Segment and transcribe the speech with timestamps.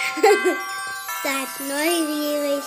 [1.22, 2.64] Seid neugierig.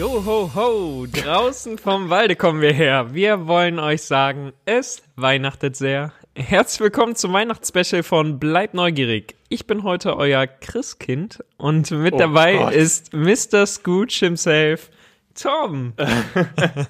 [0.00, 3.12] Jo ho ho, draußen vom Walde kommen wir her.
[3.12, 6.14] Wir wollen euch sagen, es weihnachtet sehr.
[6.34, 9.34] Herzlich willkommen zum Weihnachtsspecial von Bleibt neugierig.
[9.50, 12.72] Ich bin heute euer Christkind und mit Oh dabei Gott.
[12.72, 13.66] ist Mr.
[13.66, 14.88] Scooch himself,
[15.34, 15.92] Tom.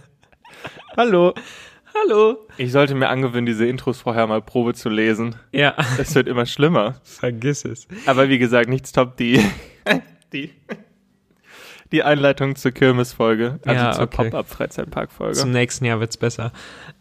[0.96, 1.34] Hallo.
[1.92, 2.46] Hallo.
[2.58, 5.34] Ich sollte mir angewöhnen, diese Intros vorher mal Probe zu lesen.
[5.50, 7.00] Ja, Das wird immer schlimmer.
[7.02, 7.88] vergiss es.
[8.06, 9.44] Aber wie gesagt, nichts top die,
[10.32, 10.52] die,
[11.92, 14.30] die Einleitung zur Kirmesfolge, also Ja, zur okay.
[14.30, 15.34] Pop-Up-Freizeitparkfolge.
[15.34, 16.52] Zum nächsten Jahr wird's besser.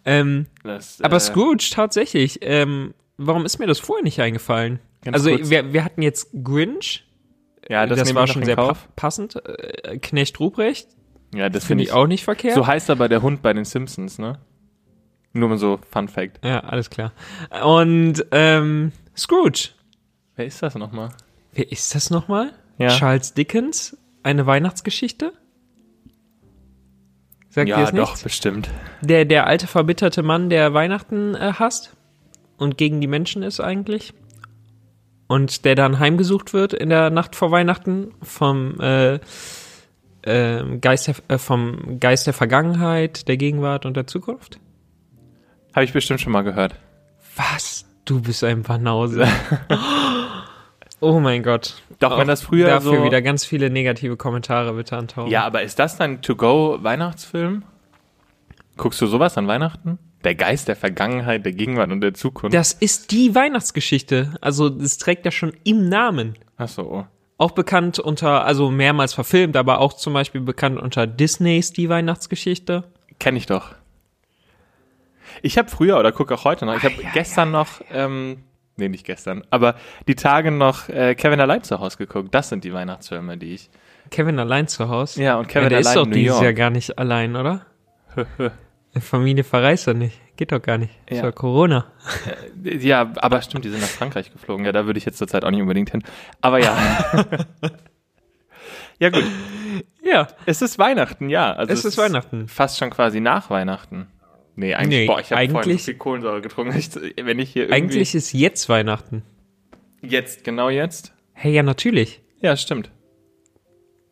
[0.06, 4.80] Ähm, Das, aber äh, Scrooge, tatsächlich, ähm, warum ist mir das vorher nicht eingefallen?
[5.12, 7.06] Also wir, wir hatten jetzt Grinch,
[7.70, 9.36] Ja, das, das, war schon sehr pa passend.
[9.36, 10.90] Äh, Knecht Ruprecht,
[11.34, 12.56] Ja, das finde ich auch nicht verkehrt.
[12.56, 14.40] So heißt aber der Hund bei den Simpsons, ne?
[15.32, 16.44] Nur mal so Fun Fact.
[16.44, 17.14] ja, alles klar.
[17.64, 19.70] Und ähm, Scrooge.
[20.36, 21.10] Wer ist das nochmal?
[21.54, 22.54] Wer ist das nochmal?
[22.78, 22.88] Ja.
[22.90, 25.34] Charles Dickens, eine Weihnachtsgeschichte?
[27.50, 28.70] Sagt ihr Ja, doch, bestimmt.
[29.02, 31.96] Der, der alte, verbitterte Mann, der Weihnachten äh, hasst
[32.58, 34.14] und gegen die Menschen ist eigentlich.
[35.28, 39.20] Und der dann heimgesucht wird in der Nacht vor Weihnachten vom, äh,
[40.24, 44.60] ähm, Geist der, äh, vom Geist der Vergangenheit, der Gegenwart und der Zukunft.
[45.74, 46.76] Habe ich bestimmt schon mal gehört.
[47.36, 47.86] Was?
[48.06, 49.28] Du bist ein Banause.
[51.00, 51.82] oh mein Gott.
[52.00, 53.04] Doch, wenn das früher Dafür so...
[53.04, 55.30] wieder ganz viele negative Kommentare bitte antauchen.
[55.30, 57.64] Ja, aber ist das dein To-Go-Weihnachtsfilm?
[58.78, 60.00] Guckst du sowas an Weihnachten?
[60.24, 62.54] Der Geist der Vergangenheit, der Gegenwart und der Zukunft.
[62.54, 64.36] Das ist die Weihnachtsgeschichte.
[64.42, 66.38] Also, das trägt ja schon im Namen.
[66.58, 67.06] Ach so.
[67.38, 72.84] Auch bekannt unter, also mehrmals verfilmt, aber auch zum Beispiel bekannt unter Disneys Die Weihnachtsgeschichte.
[73.18, 73.76] Kenn ich doch.
[75.42, 76.76] Ich habe früher oder gucke auch heute noch.
[76.76, 78.44] Ich habe gestern noch, ähm,
[78.80, 79.76] nee, nicht gestern, aber
[80.08, 82.34] die Tage noch äh, Kevin allein zu Hause geguckt.
[82.34, 83.70] Das sind die Weihnachtsfilme, die ich.
[84.10, 85.22] Kevin allein zu Hause.
[85.22, 86.44] Ja, und Kevin ja, der allein ist doch New dieses York.
[86.44, 87.66] Jahr gar nicht allein, oder?
[89.00, 90.20] Familie verreist er nicht.
[90.36, 90.92] Geht doch gar nicht.
[91.06, 91.26] Ist Ja.
[91.26, 91.86] ja Corona.
[92.64, 94.66] Ja, aber stimmt, die sind nach Frankreich geflogen.
[94.66, 96.02] Ja, da würde ich jetzt zurzeit auch nicht unbedingt hin.
[96.42, 96.76] Aber ja.
[99.00, 99.24] ja, gut.
[100.04, 100.28] Ja.
[100.46, 101.54] Es ist Weihnachten, ja.
[101.54, 102.48] Also Es ist Weihnachten.
[102.48, 104.08] Fast schon quasi nach Weihnachten.
[104.56, 106.74] Nee, eigentlich, Nee, boah, ich habe vorhin eigentlich- so viel Kohlensäure getrunken.
[106.78, 106.90] Ich,
[107.26, 109.24] wenn ich hier irgendwie Eigentlich ist jetzt Weihnachten.
[110.02, 111.14] jetzt, genau jetzt.
[111.34, 112.22] Hey, ja, natürlich.
[112.42, 112.92] Ja, stimmt.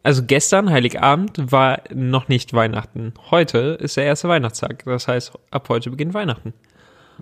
[0.04, 3.14] Also gestern, Heiligabend, war noch nicht Weihnachten.
[3.30, 4.84] Heute ist der erste Weihnachtstag.
[4.86, 6.54] Das heißt, ab heute beginnt Weihnachten.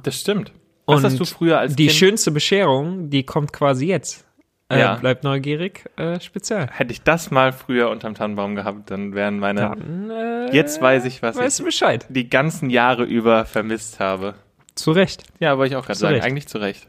[0.03, 0.51] Das stimmt.
[0.85, 1.95] Was Und hast du früher als Die Kind?
[1.97, 4.24] schönste Bescherung, die kommt quasi jetzt.
[4.69, 4.95] Äh, Ja.
[4.95, 6.67] Bleibt neugierig, äh, speziell.
[6.71, 9.61] Hätte ich das mal früher unterm Tannenbaum gehabt, dann wären meine.
[9.61, 12.05] Dann, äh, Jetzt weiß ich, was weißt ich Bescheid.
[12.09, 14.33] die ganzen Jahre über vermisst habe.
[14.73, 15.23] Zu Recht.
[15.39, 16.15] Ja, wollte ich auch gerade sagen.
[16.15, 16.25] Recht.
[16.25, 16.87] Eigentlich zu Recht.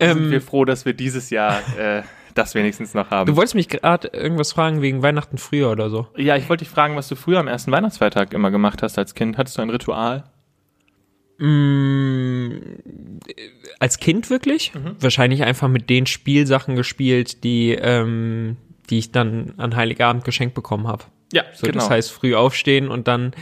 [0.00, 2.02] Sind Ähm, wir froh, dass wir dieses Jahr äh,
[2.34, 3.26] das wenigstens noch haben.
[3.26, 6.06] du wolltest mich gerade irgendwas fragen wegen Weihnachten früher oder so.
[6.16, 9.14] Ja, ich wollte dich fragen, was du früher am ersten Weihnachtsfeiertag immer gemacht hast als
[9.14, 9.36] Kind.
[9.36, 10.24] Hattest du ein Ritual?
[11.40, 12.50] Mm,
[13.78, 14.74] als Kind wirklich?
[14.74, 14.96] Mhm.
[15.00, 18.56] Wahrscheinlich einfach mit den Spielsachen gespielt, die, ähm,
[18.90, 21.04] die ich dann an Heiligabend geschenkt bekommen habe.
[21.32, 23.32] Ja, So, Das heißt, früh aufstehen und dann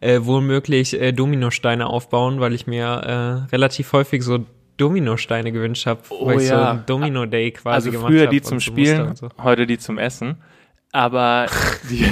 [0.00, 4.44] äh, wohlmöglich äh, Dominosteine aufbauen, weil ich mir äh, relativ häufig so
[4.76, 6.72] Dominosteine gewünscht habe, Oh weil ich so ja.
[6.72, 9.28] einen Domino-Day quasi also gemacht früher hab die zum so Spielen, so.
[9.42, 10.36] heute die zum Essen.
[10.92, 11.46] Aber
[11.90, 12.06] die.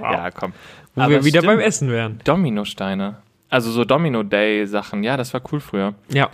[0.00, 0.52] Ja, komm.
[0.94, 1.56] Wo Aber wir wieder stimmt.
[1.58, 2.20] beim Essen wären.
[2.24, 3.16] Dominosteine.
[3.48, 5.02] Also so Domino-Day-Sachen.
[5.02, 5.94] Ja, das war cool früher.
[6.12, 6.30] Ja.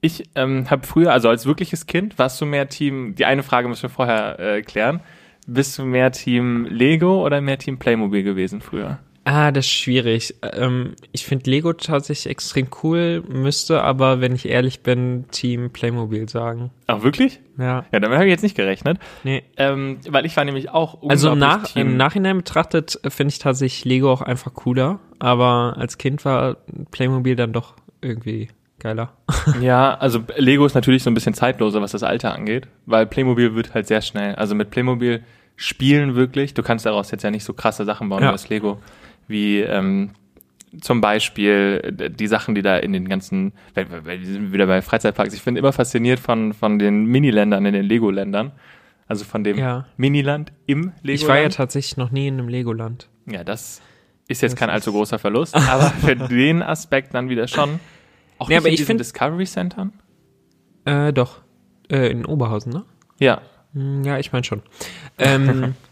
[0.00, 3.68] Ich ähm, habe früher, also als wirkliches Kind, warst du mehr Team, die eine Frage
[3.68, 5.00] müssen wir vorher äh, klären.
[5.46, 8.98] Bist du mehr Team Lego oder mehr Team Playmobil gewesen früher?
[9.30, 10.34] Ah, das ist schwierig.
[10.42, 16.28] Ähm, ich finde Lego tatsächlich extrem cool, müsste aber, wenn ich ehrlich bin, Team Playmobil
[16.30, 16.70] sagen.
[16.86, 17.38] Ach, wirklich?
[17.58, 17.84] Ja.
[17.92, 18.98] Ja, damit habe ich jetzt nicht gerechnet.
[19.24, 19.42] Nee.
[19.58, 21.82] Ähm, weil ich war nämlich auch Also Nach Team.
[21.88, 26.56] im Nachhinein betrachtet äh, finde ich tatsächlich Lego auch einfach cooler, aber als Kind war
[26.90, 28.48] Playmobil dann doch irgendwie
[28.78, 29.12] geiler.
[29.60, 33.54] Ja, also Lego ist natürlich so ein bisschen zeitloser, was das Alter angeht, weil Playmobil
[33.54, 34.36] wird halt sehr schnell.
[34.36, 35.22] Also mit Playmobil
[35.56, 38.28] spielen wirklich, du kannst daraus jetzt ja nicht so krasse Sachen bauen Ja.
[38.28, 38.78] wie das Lego,
[39.28, 40.10] wie ähm,
[40.80, 45.32] zum Beispiel die Sachen, die da in den ganzen, weil, wir sind wieder bei Freizeitparks,
[45.34, 48.52] ich bin immer fasziniert von, von den Miniländern in den Lego-Ländern.
[49.06, 49.86] Also von dem Ja.
[49.96, 51.22] Miniland im Lego.
[51.22, 53.08] Ich war ja tatsächlich noch nie in einem Legoland.
[53.24, 53.80] ja, das
[54.28, 57.80] Ist jetzt Das kein ist- allzu großer Verlust, aber für den Aspekt dann wieder schon.
[58.36, 59.94] Auch Nee, nicht aber in ich diesen Discovery Centern?
[60.84, 61.40] Äh, doch.
[61.90, 62.84] Äh, in Oberhausen, ne?
[63.18, 63.40] Ja.
[63.72, 64.60] Hm, Ja, ich meine schon.
[65.16, 65.74] Ähm,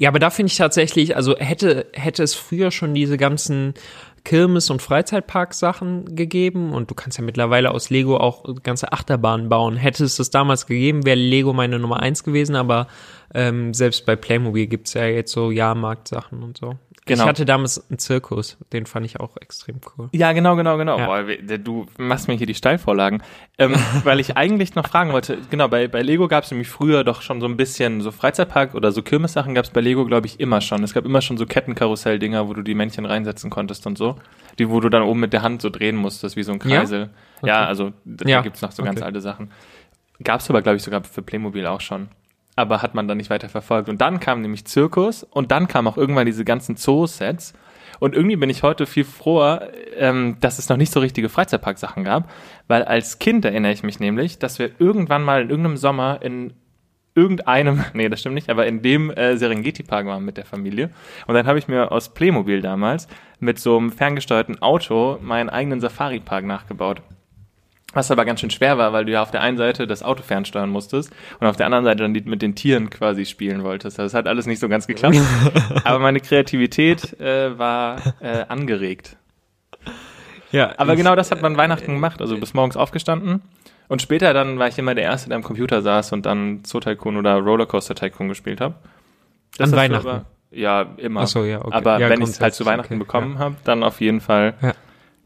[0.00, 3.74] ja, aber da finde ich tatsächlich, also hätte, hätte es früher schon diese ganzen
[4.24, 9.76] Kirmes- und Freizeitpark-Sachen gegeben und du kannst ja mittlerweile aus Lego auch ganze Achterbahnen bauen.
[9.76, 12.86] Hätte es das damals gegeben, wäre Lego meine Nummer eins gewesen, aber
[13.34, 16.78] ähm, selbst bei Playmobil gibt's ja jetzt so Jahrmarkt-Sachen und so.
[17.06, 17.24] Genau.
[17.24, 20.10] Ich hatte damals einen Zirkus, den fand ich auch extrem cool.
[20.12, 20.98] Ja, genau, genau, genau.
[20.98, 21.06] Ja.
[21.06, 23.22] Boah, du machst mir hier die Steilvorlagen.
[23.58, 23.74] Ähm,
[24.04, 27.22] weil ich eigentlich noch fragen wollte, genau, bei, bei Lego gab es nämlich früher doch
[27.22, 30.38] schon so ein bisschen so Freizeitpark oder so Kirmessachen gab es bei Lego, glaube ich,
[30.40, 30.84] immer schon.
[30.84, 34.16] Es gab immer schon so Kettenkarussell-Dinger, wo du die Männchen reinsetzen konntest und so.
[34.58, 36.80] Die, wo du dann oben mit der Hand so drehen musstest, wie so ein Ja?
[36.80, 37.10] Kreisel.
[37.42, 39.06] Ja, also da Ja, gibt's noch so ganz okay.
[39.06, 39.50] alte Sachen.
[40.22, 42.08] Gab es aber, glaube ich, sogar für Playmobil auch schon.
[42.56, 43.88] Aber hat man dann nicht weiter verfolgt.
[43.88, 47.54] Und dann kam nämlich Zirkus und dann kamen auch irgendwann diese ganzen Zoo-Sets.
[48.00, 52.02] Und irgendwie bin ich heute viel froher, ähm, dass es noch nicht so richtige Freizeitpark-Sachen
[52.02, 52.30] gab,
[52.66, 56.54] weil als Kind erinnere ich mich nämlich, dass wir irgendwann mal in irgendeinem Sommer in
[57.14, 60.90] irgendeinem, nee, das stimmt nicht, aber in dem äh, Serengeti-Park waren mit der Familie.
[61.26, 63.08] Und dann habe ich mir aus Playmobil damals
[63.38, 67.02] mit so einem ferngesteuerten Auto meinen eigenen Safari-Park nachgebaut.
[67.92, 70.22] Was aber ganz schön schwer war, weil du ja auf der einen Seite das Auto
[70.22, 73.98] fernsteuern musstest und auf der anderen Seite dann mit den Tieren quasi spielen wolltest.
[73.98, 75.16] Das hat alles nicht so ganz geklappt.
[75.84, 79.16] aber meine Kreativität äh, war äh, angeregt.
[80.52, 82.20] Ja, Aber ich- genau das hat man Weihnachten gemacht.
[82.20, 83.42] Also bis morgens aufgestanden.
[83.88, 86.78] Und später dann war ich immer der Erste, der am Computer saß und dann Zoo
[86.80, 88.74] Tycoon oder Rollercoaster Tycoon gespielt habe.
[89.58, 90.06] An Weihnachten?
[90.08, 91.22] Aber, ja, immer.
[91.22, 91.70] Ach so, ja, okay.
[91.72, 94.54] Aber Ja, wenn ich es halt zu Weihnachten okay, bekommen habe, dann auf jeden Fall
[94.62, 94.72] Ja.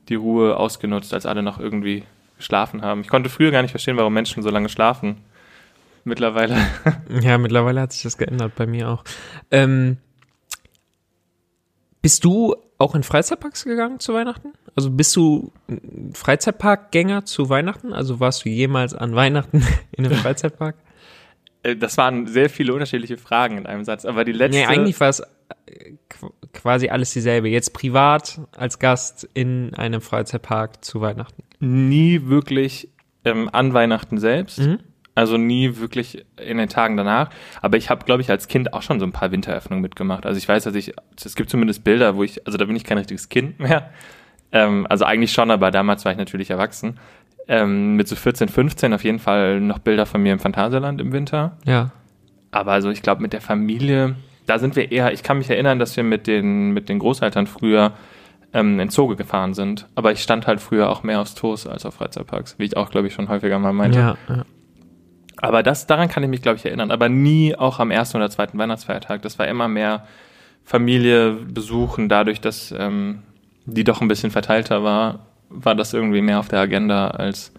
[0.08, 2.04] die Ruhe ausgenutzt, als alle noch irgendwie
[2.36, 3.00] geschlafen haben.
[3.02, 5.18] Ich konnte früher gar nicht verstehen, warum Menschen so lange schlafen.
[6.04, 6.56] Mittlerweile.
[7.22, 9.04] Ja, mittlerweile hat sich das geändert bei mir auch.
[9.50, 9.96] Ähm,
[12.02, 14.52] bist du auch in Freizeitparks gegangen zu Weihnachten?
[14.76, 15.52] Also bist du
[16.12, 17.92] Freizeitparkgänger zu Weihnachten?
[17.92, 20.76] Also warst du jemals an Weihnachten in einem Freizeitpark?
[21.62, 24.04] Äh, Das waren sehr viele unterschiedliche Fragen in einem Satz.
[24.04, 24.58] Aber die letzte.
[24.58, 27.48] Nee, eigentlich war es äh, qu- quasi alles dieselbe.
[27.48, 31.42] Jetzt privat als Gast in einem Freizeitpark zu Weihnachten.
[31.64, 32.88] Nie wirklich
[33.24, 34.60] ähm, an Weihnachten selbst.
[34.60, 34.78] Mhm.
[35.16, 37.30] Also nie wirklich in den Tagen danach.
[37.62, 40.26] Aber ich habe, glaube ich, als Kind auch schon so ein paar Winteröffnungen mitgemacht.
[40.26, 40.92] Also ich weiß, dass ich,
[41.24, 43.90] es gibt zumindest Bilder, wo ich, also da bin ich kein richtiges Kind mehr.
[44.50, 46.98] Ähm, also eigentlich schon, aber damals war ich natürlich erwachsen.
[47.46, 51.12] Ähm, mit so 14, 15 auf jeden Fall noch Bilder von mir im Phantasialand im
[51.12, 51.58] Winter.
[51.64, 51.92] Ja.
[52.50, 54.16] Aber also ich glaube, mit der Familie,
[54.46, 57.46] da sind wir eher, ich kann mich erinnern, dass wir mit den, mit den Großeltern
[57.46, 57.92] früher
[58.54, 59.86] ähm, in Zoge gefahren sind.
[59.94, 62.90] Aber ich stand halt früher auch mehr aufs Toast als auf Freizeitparks, wie ich auch,
[62.90, 63.98] glaube ich, schon häufiger mal meinte.
[63.98, 64.44] Ja, ja.
[65.36, 66.90] Aber das, daran kann ich mich, glaube ich, erinnern.
[66.90, 69.20] Aber nie auch am ersten oder zweiten Weihnachtsfeiertag.
[69.22, 70.06] Das war immer mehr
[70.64, 73.22] Familie besuchen, dadurch, dass ähm,
[73.66, 77.52] die doch ein bisschen verteilter war, war das irgendwie mehr auf der Agenda als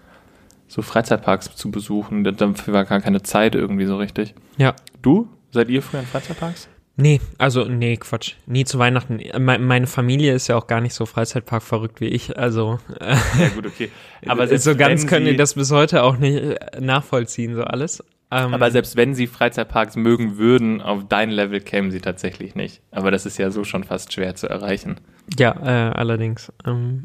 [0.67, 2.23] so Freizeitparks zu besuchen.
[2.23, 4.33] Dafür war gar keine Zeit irgendwie so richtig.
[4.57, 4.73] ja.
[5.01, 5.29] Du?
[5.51, 6.67] Seid ihr früher in Freizeitparks?
[6.97, 8.35] Nee, also nee, Quatsch.
[8.45, 9.19] Nie zu Weihnachten.
[9.37, 12.37] Me meine Familie ist ja auch gar nicht so Freizeitpark verrückt wie ich.
[12.37, 13.91] Also äh, Ja, gut, okay.
[14.27, 18.01] Aber selbst so ganz können die das bis heute auch nicht äh, nachvollziehen, so alles.
[18.31, 22.81] Ähm, Aber selbst wenn sie Freizeitparks mögen würden, auf dein Level kämen sie tatsächlich nicht.
[22.91, 25.01] Aber das ist ja so schon fast schwer zu erreichen.
[25.37, 26.51] ja, äh, allerdings.
[26.65, 27.03] Ähm,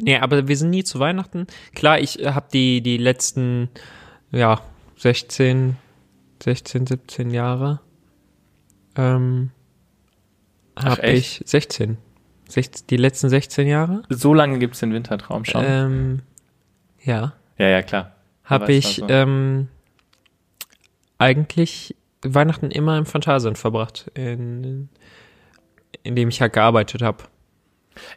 [0.00, 1.46] nee, aber wir sind nie zu Weihnachten.
[1.74, 3.68] Klar, ich habe die die letzten
[4.32, 4.60] ja
[4.96, 5.76] 16,
[6.42, 7.80] 16, 17 Jahre
[8.98, 9.50] ähm,
[10.76, 11.96] habe ich 16.
[12.48, 12.86] 16.
[12.88, 14.02] Die letzten 16 Jahre?
[14.08, 15.64] So lange gibt's den Wintertraum schon.
[15.64, 16.22] Ähm,
[17.02, 17.34] ja.
[17.58, 18.12] ja, ja, klar.
[18.44, 19.14] habe es ich war so.
[19.14, 19.68] ähm,
[21.18, 24.88] eigentlich Weihnachten immer im Phantasialand verbracht, in,
[26.02, 27.24] in dem ich halt gearbeitet habe.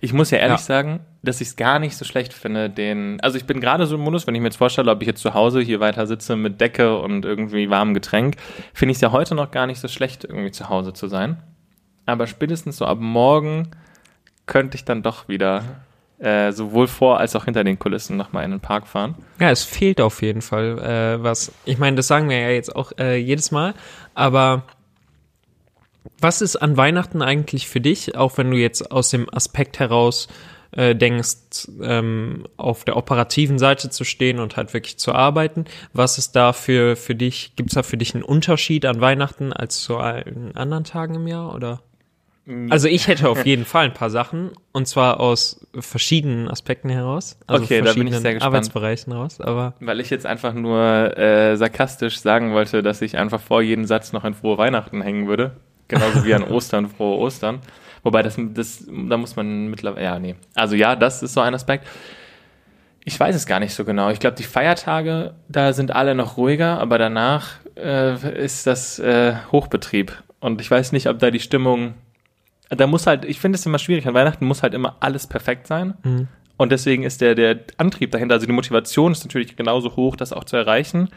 [0.01, 0.65] Ich muss ja ehrlich Ja.
[0.65, 3.19] sagen, dass ich es gar nicht so schlecht finde, den.
[3.21, 5.21] Also ich bin gerade so im Modus, wenn ich mir jetzt vorstelle, ob ich jetzt
[5.21, 8.35] zu Hause hier weiter sitze mit Decke und irgendwie warmem Getränk,
[8.73, 11.37] finde ich es ja heute noch gar nicht so schlecht, irgendwie zu Hause zu sein.
[12.05, 13.71] Aber spätestens so ab morgen
[14.47, 15.63] könnte ich dann doch wieder
[16.19, 19.15] äh, sowohl vor als auch hinter den Kulissen nochmal in den Park fahren.
[19.39, 21.51] Ja, es fehlt auf jeden Fall äh, was.
[21.65, 23.73] Ich meine, das sagen wir ja jetzt auch äh, jedes Mal,
[24.13, 24.63] aber
[26.21, 30.27] was ist an Weihnachten eigentlich für dich, auch wenn du jetzt aus dem Aspekt heraus
[30.71, 35.65] äh, denkst, ähm, auf der operativen Seite zu stehen und halt wirklich zu arbeiten?
[35.93, 39.81] Was ist da für, für dich, gibt's da für dich einen Unterschied an Weihnachten als
[39.81, 41.81] zu allen anderen Tagen im Jahr oder?
[42.69, 47.37] Also ich hätte auf jeden Fall ein paar Sachen und zwar aus verschiedenen Aspekten heraus,
[47.45, 48.55] also Okay, da bin ich verschiedenen sehr gespannt.
[48.55, 53.39] Arbeitsbereichen raus, aber Weil ich jetzt einfach nur äh, sarkastisch sagen wollte, dass ich einfach
[53.39, 55.51] vor jedem Satz noch ein frohe Weihnachten hängen würde.
[55.91, 57.59] Genauso wie an Ostern, frohe Ostern.
[58.01, 60.35] Wobei das, das, da muss man mittlerweile, ja, nee.
[60.55, 61.85] Also ja, das ist so ein Aspekt.
[63.03, 64.09] Ich weiß es gar nicht so genau.
[64.09, 69.35] Ich glaube, die Feiertage, da sind alle noch ruhiger, aber danach äh, ist das äh,
[69.51, 70.13] Hochbetrieb.
[70.39, 71.95] Und ich weiß nicht, ob da die Stimmung,
[72.69, 75.67] da muss halt, ich finde es immer schwierig, an Weihnachten muss halt immer alles perfekt
[75.67, 75.95] sein.
[76.03, 76.27] Mhm.
[76.57, 80.31] Und deswegen ist der, der Antrieb dahinter, also die Motivation ist natürlich genauso hoch, das
[80.31, 81.09] auch zu erreichen.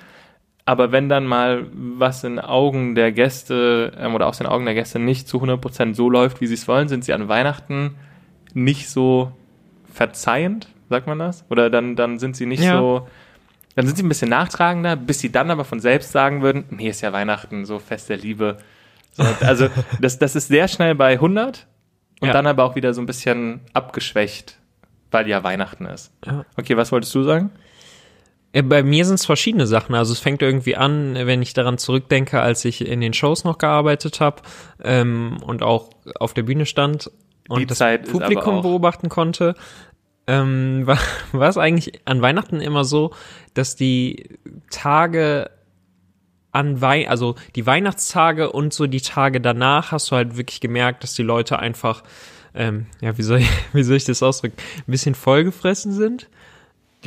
[0.67, 4.75] Aber wenn dann mal was in Augen der Gäste ähm, oder aus den Augen der
[4.75, 7.97] Gäste nicht zu 100% so läuft, wie sie es wollen, sind sie an Weihnachten
[8.55, 9.33] nicht so
[9.93, 11.45] verzeihend, sagt man das?
[11.51, 12.79] Oder dann, dann sind sie nicht Ja.
[12.79, 13.07] so,
[13.77, 16.89] dann sind sie ein bisschen nachtragender, bis sie dann aber von selbst sagen würden, nee,
[16.89, 18.57] ist ja Weihnachten, so Fest der Liebe.
[19.13, 19.69] So, also
[20.01, 21.67] das, das ist sehr schnell bei 100
[22.21, 22.33] und Ja.
[22.33, 24.57] dann aber auch wieder so ein bisschen abgeschwächt,
[25.11, 26.11] weil ja Weihnachten ist.
[26.25, 26.47] Ja.
[26.57, 27.51] Okay, was wolltest du sagen?
[28.55, 29.95] Äh, Bei mir sind es verschiedene Sachen.
[29.95, 33.59] Also es fängt irgendwie an, wenn ich daran zurückdenke, als ich in den Shows noch
[33.59, 34.43] gearbeitet habe
[34.83, 37.11] ähm, und auch auf der Bühne stand
[37.49, 39.55] und Die das Zeit Publikum beobachten konnte.
[40.27, 40.99] Ähm, war,
[41.33, 43.11] war es eigentlich an Weihnachten immer so,
[43.53, 44.39] dass die
[44.71, 45.51] Tage
[46.53, 51.03] an Wei also die Weihnachtstage und so die Tage danach hast du halt wirklich gemerkt,
[51.03, 52.05] dass die Leute einfach,
[52.55, 56.29] ähm, ja, wie soll ich, wie soll ich das ausdrücken, ein bisschen vollgefressen sind.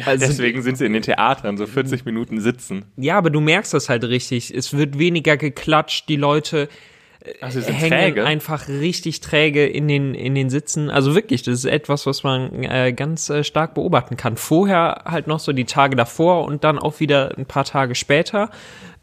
[0.06, 2.86] Also- Deswegen sind sie in den Theatern so 40 Minuten sitzen.
[2.98, 4.54] Ja, aber du merkst das halt richtig.
[4.54, 6.70] Es wird weniger geklatscht, die Leute
[7.42, 8.25] Also hängen träge.
[8.25, 10.89] einfach richtig träge in den, in den Sitzen.
[10.89, 14.38] Also wirklich, das ist etwas, was man äh, ganz äh, stark beobachten kann.
[14.38, 18.50] Vorher halt noch so die Tage davor und dann auch wieder ein paar Tage später.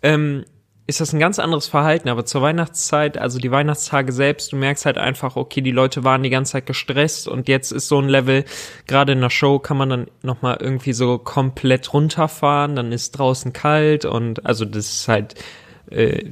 [0.02, 0.44] Ähm,
[0.86, 4.84] ist das ein ganz anderes Verhalten, aber zur Weihnachtszeit, also die Weihnachtstage selbst, du merkst
[4.84, 8.08] halt einfach, okay, die Leute waren die ganze Zeit gestresst und jetzt ist so ein
[8.08, 8.44] Level,
[8.86, 13.54] gerade in der Show kann man dann nochmal irgendwie so komplett runterfahren, dann ist draußen
[13.54, 15.34] kalt und also das ist halt
[15.90, 16.30] äh,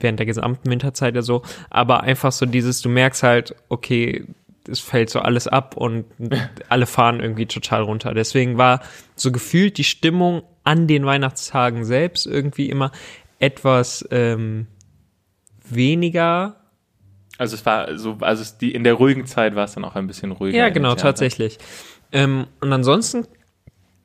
[0.00, 4.26] während der gesamten Winterzeit ja so, aber einfach so dieses, du merkst halt, okay,
[4.68, 6.04] es fällt so alles ab und
[6.68, 8.12] alle fahren irgendwie total runter.
[8.12, 8.80] Deswegen war
[9.14, 12.90] so gefühlt die Stimmung an den Weihnachtstagen selbst irgendwie immer
[13.38, 14.66] etwas ähm,
[15.68, 16.56] weniger.
[17.38, 19.94] Also es war so, also es, die, in der ruhigen Zeit war es dann auch
[19.94, 20.56] ein bisschen ruhiger.
[20.56, 21.58] Ja, genau, tatsächlich.
[22.12, 23.26] Ähm, und ansonsten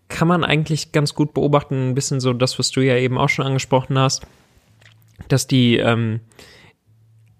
[0.09, 3.29] kann man eigentlich ganz gut beobachten, ein bisschen so das, was du ja eben auch
[3.29, 4.27] schon angesprochen hast,
[5.29, 6.19] dass die, ähm,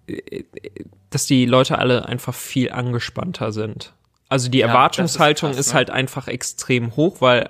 [0.08, 0.44] äh,
[1.10, 3.94] dass die Leute alle einfach viel angespannter sind.
[4.32, 5.78] Also die Erwartungshaltung ist, ist krass, ne?
[5.78, 7.50] halt einfach extrem hoch, weil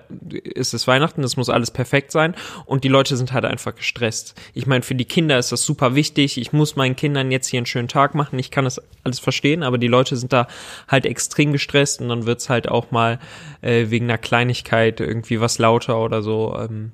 [0.55, 2.33] es ist Weihnachten, es muss alles perfekt sein
[2.65, 4.33] und die Leute sind halt einfach gestresst.
[4.55, 6.39] Ich meine, für die Kinder ist das super wichtig.
[6.39, 8.39] Ich muss meinen Kindern jetzt hier einen schönen Tag machen.
[8.39, 10.47] Ich kann das alles verstehen, aber die Leute sind da
[10.87, 13.19] halt extrem gestresst und dann wird's halt auch mal
[13.61, 16.57] äh, wegen einer Kleinigkeit irgendwie was lauter oder so.
[16.59, 16.93] Ähm,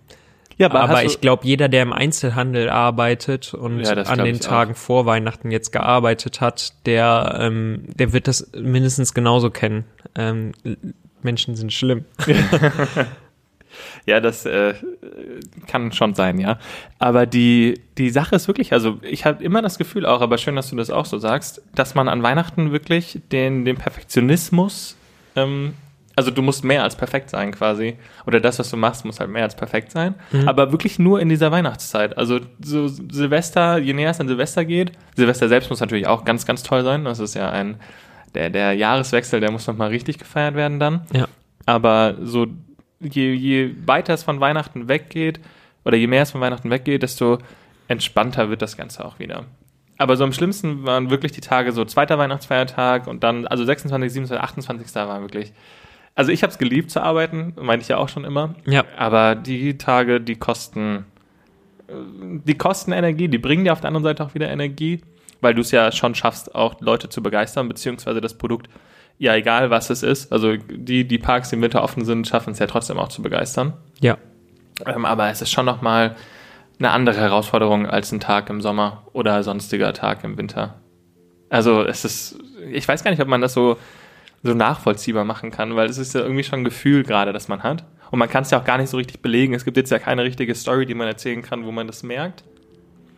[0.57, 4.41] Ja, aber du- ich glaube, jeder, der im Einzelhandel arbeitet und Ja, an den ich
[4.41, 4.47] auch.
[4.49, 9.85] Tagen vor Weihnachten jetzt gearbeitet hat, der, ähm, der wird das mindestens genauso kennen.
[10.15, 10.53] Ähm,
[11.21, 12.05] Menschen sind schlimm.
[14.07, 14.73] Ja, das äh,
[15.67, 16.57] kann schon sein, ja.
[16.97, 20.55] Aber die, die Sache ist wirklich, also ich habe immer das Gefühl auch, aber schön,
[20.55, 24.95] dass du das auch so sagst, dass man an Weihnachten wirklich den, den Perfektionismus,
[25.35, 25.73] ähm,
[26.17, 27.95] also du musst mehr als perfekt sein quasi.
[28.25, 30.15] Oder das, was du machst, muss halt mehr als perfekt sein.
[30.47, 32.17] Aber wirklich nur in dieser Weihnachtszeit.
[32.17, 36.47] Also so Silvester, je näher es an Silvester geht, Silvester selbst muss natürlich auch ganz,
[36.47, 37.05] ganz toll sein.
[37.05, 37.75] Das ist ja ein,
[38.33, 41.01] der, der Jahreswechsel, der muss nochmal richtig gefeiert werden dann.
[41.13, 41.27] Ja.
[41.67, 42.47] Aber so,
[42.99, 45.39] je, je weiter es von Weihnachten weggeht,
[45.85, 47.37] oder je mehr es von Weihnachten weggeht, desto
[47.87, 49.45] entspannter wird das Ganze auch wieder.
[49.99, 54.13] Aber so am schlimmsten waren wirklich die Tage so zweiter Weihnachtsfeiertag und dann, also 26,
[54.13, 54.95] 27, 28.
[54.95, 55.53] war wirklich.
[56.17, 58.55] Also ich habe es geliebt zu arbeiten, meinte ich ja auch schon immer.
[58.65, 58.85] Ja.
[58.97, 61.05] Aber die Tage, die kosten,
[61.87, 61.93] äh,
[62.43, 65.01] die kosten Energie, die bringen dir auf der anderen Seite auch wieder Energie,
[65.41, 68.67] weil du es ja schon schaffst, auch Leute zu begeistern, beziehungsweise das Produkt,
[69.19, 72.53] ja egal was es ist, also die, die Parks, die im Winter offen sind, schaffen
[72.53, 73.73] es ja trotzdem auch zu begeistern.
[73.99, 74.17] Ja.
[74.87, 76.15] Ähm, aber es ist schon nochmal
[76.79, 80.81] eine andere Herausforderung als ein Tag im Sommer oder sonstiger Tag im Winter.
[81.49, 82.39] Also es ist,
[82.71, 83.77] ich weiß gar nicht, ob man das so,
[84.43, 87.63] so nachvollziehbar machen kann, weil es ist ja irgendwie schon ein Gefühl gerade, das man
[87.63, 87.85] hat.
[88.11, 89.53] Und man kann es ja auch gar nicht so richtig belegen.
[89.53, 92.43] Es gibt jetzt ja keine richtige Story, die man erzählen kann, wo man das merkt.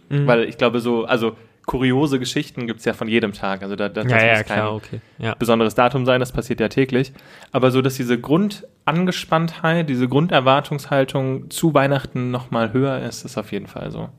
[0.10, 0.26] Mhm.
[0.26, 1.36] Weil ich glaube, so, also
[1.70, 3.62] kuriose Geschichten gibt es ja von jedem Tag.
[3.62, 5.02] Also da, da, das Ja, ja, muss kein klar, okay.
[5.20, 5.36] Ja.
[5.36, 7.14] besonderes Datum sein, das passiert ja täglich.
[7.52, 13.68] Aber so, dass diese Grundangespanntheit, diese Grunderwartungshaltung zu Weihnachten nochmal höher ist, ist auf jeden
[13.68, 14.10] Fall so.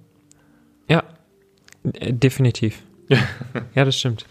[0.89, 1.03] Ja,
[1.95, 2.83] äh, definitiv.
[3.75, 4.27] ja, das stimmt.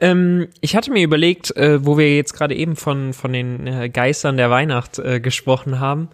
[0.00, 3.88] Ähm, ich hatte mir überlegt, äh, wo wir jetzt gerade eben von, von den äh,
[3.88, 6.08] Geistern der Weihnacht äh, gesprochen haben,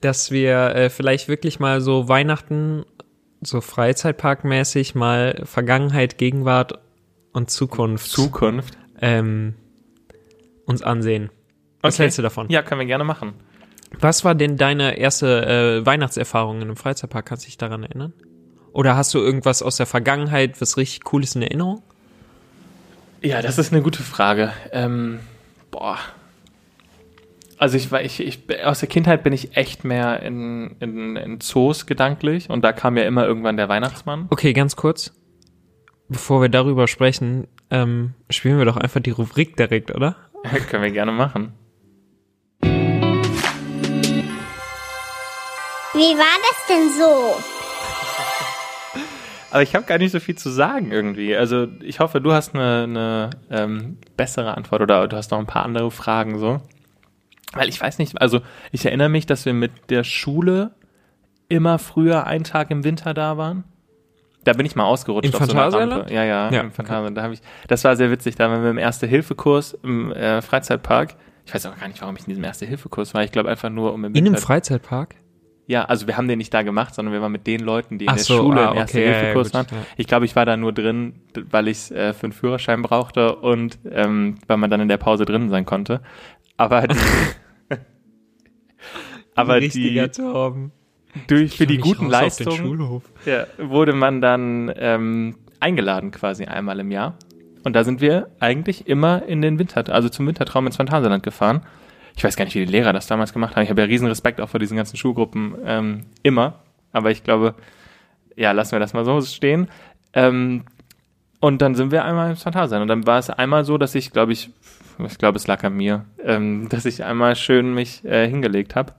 [0.00, 2.84] dass wir äh, vielleicht wirklich mal so Weihnachten,
[3.40, 6.78] so Freizeitparkmäßig, mal Vergangenheit, Gegenwart
[7.32, 8.76] und Zukunft Zukunft.
[9.00, 9.54] ähm,
[10.66, 11.30] uns ansehen.
[11.80, 12.02] Was Okay.
[12.04, 12.48] hältst du davon?
[12.50, 13.32] Ja, können wir gerne machen.
[13.98, 15.46] Was war denn deine erste
[15.80, 17.26] äh, Weihnachtserfahrung in einem Freizeitpark?
[17.26, 18.12] Kannst du dich daran erinnern?
[18.72, 21.82] Oder hast du irgendwas aus der Vergangenheit, was richtig cool ist in Erinnerung?
[23.22, 24.52] Ja, das ist eine gute Frage.
[24.72, 25.20] Ähm,
[25.70, 25.98] boah.
[27.58, 31.40] Also ich war, ich, ich, aus der Kindheit bin ich echt mehr in, in, in
[31.40, 34.26] Zoos gedanklich und da kam ja immer irgendwann der Weihnachtsmann.
[34.30, 35.12] Okay, ganz kurz.
[36.08, 40.16] Bevor wir darüber sprechen, ähm, spielen wir doch einfach die Rubrik direkt, oder?
[40.70, 41.52] Können wir gerne machen.
[45.92, 47.59] Wie war das denn so?
[49.50, 51.36] Aber ich habe gar nicht so viel zu sagen irgendwie.
[51.36, 55.46] Also ich hoffe, du hast eine, eine ähm, bessere Antwort oder du hast noch ein
[55.46, 56.60] paar andere Fragen so.
[57.52, 58.40] Weil ich weiß nicht, also
[58.70, 60.70] ich erinnere mich, dass wir mit der Schule
[61.48, 63.64] immer früher einen Tag im Winter da waren.
[64.44, 65.92] Da bin ich mal ausgerutscht Im so Phantasialand?
[65.92, 66.14] Rampe.
[66.14, 67.16] Ja, ja, Ja, im Phantasialand.
[67.16, 68.36] Da hab ich, das war sehr witzig.
[68.36, 71.16] Da waren wir im Erste-Hilfe-Kurs im äh, Freizeitpark.
[71.44, 73.24] Ich weiß auch gar nicht, warum ich in diesem Erste-Hilfe-Kurs war.
[73.24, 75.16] Ich glaube einfach nur, um im In einem Freizeitpark?
[75.70, 78.06] Ja, also wir haben den nicht da gemacht, sondern wir waren mit den Leuten, die
[78.06, 79.76] in Ach der so, Schule ah, im okay, Erste-Hilfe-Kurs ja, ja, waren.
[79.78, 79.86] ja.
[79.96, 83.36] Ich glaube, ich war da nur drin, weil ich es äh, für einen Führerschein brauchte
[83.36, 86.00] und ähm, weil man dann in der Pause drin sein konnte.
[86.56, 86.96] Aber die,
[89.36, 90.72] aber die, Torben.
[91.28, 97.14] durch, für die guten Leistungen ja, wurde man dann ähm, eingeladen quasi einmal im Jahr.
[97.62, 101.60] Und da sind wir eigentlich immer in den Winter, also zum Wintertraum ins Phantasialand gefahren.
[102.16, 103.62] Ich weiß gar nicht, wie die Lehrer das damals gemacht haben.
[103.62, 106.60] Ich habe ja riesen Respekt auch vor diesen ganzen Schulgruppen ähm, immer.
[106.92, 107.54] Aber ich glaube,
[108.36, 109.68] ja, lassen wir das mal so stehen.
[110.12, 110.64] Ähm,
[111.40, 112.82] und dann sind wir einmal ins Phantasialand.
[112.82, 114.50] Und dann war es einmal so, dass ich, glaube ich,
[114.98, 118.94] ich glaube, es lag an mir, ähm, dass ich einmal schön mich äh, hingelegt habe.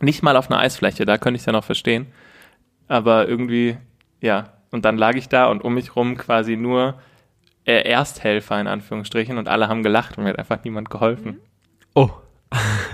[0.00, 2.06] Nicht mal auf einer Eisfläche, da könnte ich es ja noch verstehen.
[2.88, 3.76] Aber irgendwie,
[4.20, 4.54] ja.
[4.70, 6.94] Und dann lag ich da und um mich rum quasi nur
[7.64, 11.40] äh, Ersthelfer in Anführungsstrichen und alle haben gelacht und mir hat einfach niemand geholfen.
[11.94, 12.10] Oh,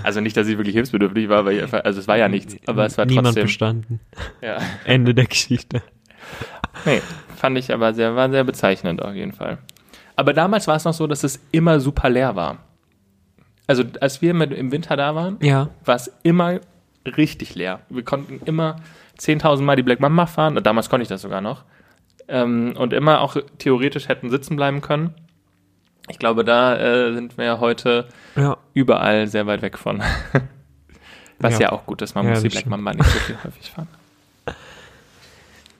[0.03, 2.55] Also nicht, dass ich wirklich hilfsbedürftig war, weil ich einfach, also es war ja nichts,
[2.67, 3.43] aber es war niemand trotzdem.
[3.43, 3.99] bestanden.
[4.41, 4.57] Ja.
[4.85, 5.81] Ende der Geschichte.
[6.85, 7.01] Nee,
[7.35, 9.57] fand ich aber sehr, war sehr bezeichnend auf jeden Fall.
[10.15, 12.59] Aber damals war es noch so, dass es immer super leer war.
[13.67, 15.69] Also als wir mit, im Winter da waren, Ja.
[15.85, 16.59] war es immer
[17.05, 17.81] richtig leer.
[17.89, 18.77] Wir konnten immer
[19.19, 21.63] 10.000 Mal die Black Mamba fahren, damals konnte ich das sogar noch,
[22.27, 25.13] ähm, und immer auch theoretisch hätten sitzen bleiben können.
[26.09, 28.57] Ich glaube, da äh, sind wir heute Ja.
[28.73, 30.01] überall sehr weit weg von.
[31.39, 31.71] Was ja, Ja.
[31.73, 32.65] auch gut ist, man Ja, muss die Black.
[32.65, 33.87] Mamba nicht so viel häufig fahren.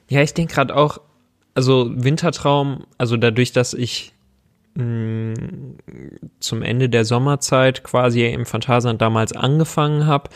[0.09, 0.99] Ja, ich denke gerade auch,
[1.53, 4.13] also Wintertraum, also dadurch, dass ich
[4.75, 5.33] mh,
[6.39, 10.29] zum Ende der Sommerzeit quasi im Phantasialand damals angefangen habe,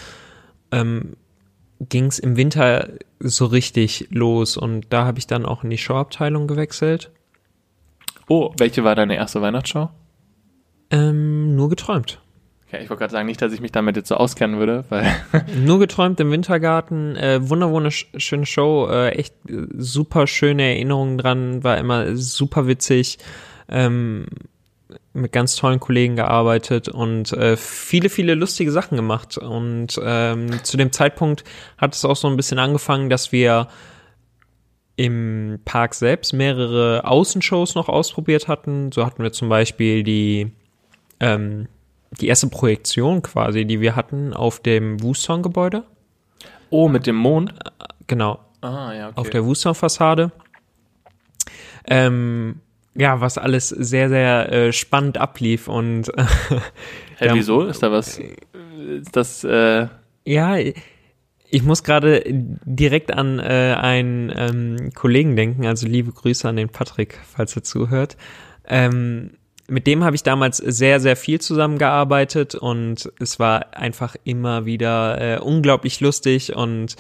[0.73, 1.15] ähm,
[1.79, 5.77] ging es im Winter so richtig los und da habe ich dann auch in die
[5.77, 7.09] Showabteilung gewechselt.
[8.33, 9.89] Oh, welche war deine erste Weihnachtsshow?
[10.89, 12.21] Ähm, nur geträumt.
[12.71, 15.05] Ja, ich wollte gerade sagen, nicht, dass ich mich damit jetzt so auskennen würde, weil
[15.57, 21.65] Nur geträumt im Wintergarten, äh, wunder wunderschöne Show, äh, echt äh, super schöne Erinnerungen dran,
[21.65, 23.17] war immer super witzig,
[23.67, 24.27] ähm,
[25.11, 29.37] mit ganz tollen Kollegen gearbeitet und äh, viele, viele lustige Sachen gemacht.
[29.37, 31.43] Und ähm, zu dem Zeitpunkt
[31.77, 33.67] hat es auch so ein bisschen angefangen, dass wir
[34.95, 38.91] im Park selbst mehrere Außenshows noch ausprobiert hatten.
[38.91, 40.51] So hatten wir zum Beispiel die
[41.19, 41.67] ähm,
[42.19, 45.83] die erste Projektion quasi, die wir hatten auf dem Wuston-Gebäude.
[46.69, 47.53] Oh, mit dem Mond?
[48.07, 49.19] Genau, Ah, ja, okay.
[49.19, 50.31] auf der Wuston-Fassade.
[51.87, 52.59] Ähm,
[52.95, 56.25] ja, was alles sehr, sehr äh, spannend ablief und äh,
[57.17, 57.63] Hä, wieso?
[57.63, 58.19] Ist da was?
[58.19, 59.87] Ist das, äh,
[60.25, 60.57] ja,
[61.51, 66.69] ich muss gerade direkt an äh, einen ähm, Kollegen denken, also liebe Grüße an den
[66.69, 68.15] Patrick, falls er zuhört.
[68.67, 69.31] Ähm,
[69.67, 75.19] mit dem habe ich damals sehr, sehr viel zusammengearbeitet und es war einfach immer wieder
[75.19, 76.95] äh, unglaublich lustig und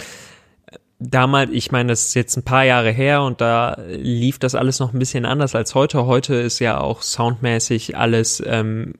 [1.01, 4.79] damals, ich meine, das ist jetzt ein paar Jahre her und da lief das alles
[4.79, 6.05] noch ein bisschen anders als heute.
[6.05, 8.93] Heute ist ja auch soundmäßig alles ähm,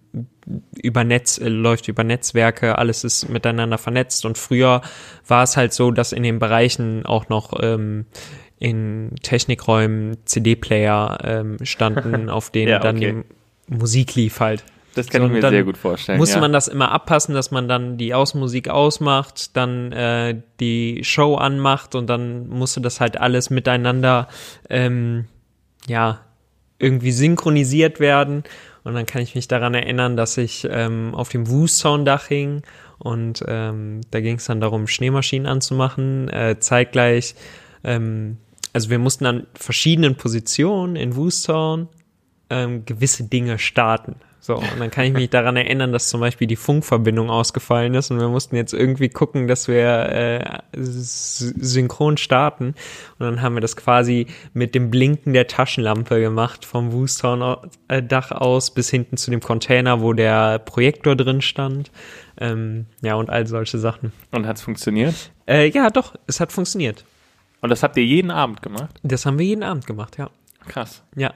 [0.76, 4.82] über Netz, äh, läuft über Netzwerke, alles ist miteinander vernetzt und früher
[5.28, 8.06] war es halt so, dass in den Bereichen auch noch ähm,
[8.58, 13.24] in Technikräumen CD-Player ähm, standen, auf denen Ja, dann okay.
[13.70, 14.64] die Musik lief halt.
[14.96, 16.18] Das kann So, ich mir sehr gut vorstellen.
[16.18, 16.42] Musste ja.
[16.42, 21.96] man das immer abpassen, dass man dann die Außenmusik ausmacht, dann äh, die Show anmacht
[21.96, 24.28] und dann musste das halt alles miteinander
[24.70, 25.26] ähm,
[25.88, 26.22] ja
[26.80, 28.44] irgendwie synchronisiert werden.
[28.84, 32.64] Und dann kann ich mich daran erinnern, dass ich ähm, auf dem Woo-Sound-Dach hing
[32.98, 37.36] und ähm, da ging es dann darum, Schneemaschinen anzumachen, äh, zeitgleich.
[37.84, 38.38] Ähm,
[38.74, 41.90] also wir mussten an verschiedenen Positionen in Woo-Sound
[42.52, 44.16] ähm, gewisse Dinge starten.
[44.44, 48.10] So, und dann kann ich mich daran erinnern, dass zum Beispiel die Funkverbindung ausgefallen ist
[48.10, 52.74] und wir mussten jetzt irgendwie gucken, dass wir äh, synchron starten.
[53.20, 58.72] Und dann haben wir das quasi mit dem Blinken der Taschenlampe gemacht, vom Woostown-Dach aus
[58.72, 61.92] bis hinten zu dem Container, wo der Projektor drin stand.
[62.40, 64.12] Ähm, ja, und all solche Sachen.
[64.32, 65.32] Und hat's funktioniert?
[65.48, 67.06] Äh, ja, doch, es hat funktioniert.
[67.62, 69.00] Und das habt ihr jeden Abend gemacht?
[69.04, 70.32] Das haben wir jeden Abend gemacht, ja.
[70.68, 71.04] Krass.
[71.16, 71.32] Ja.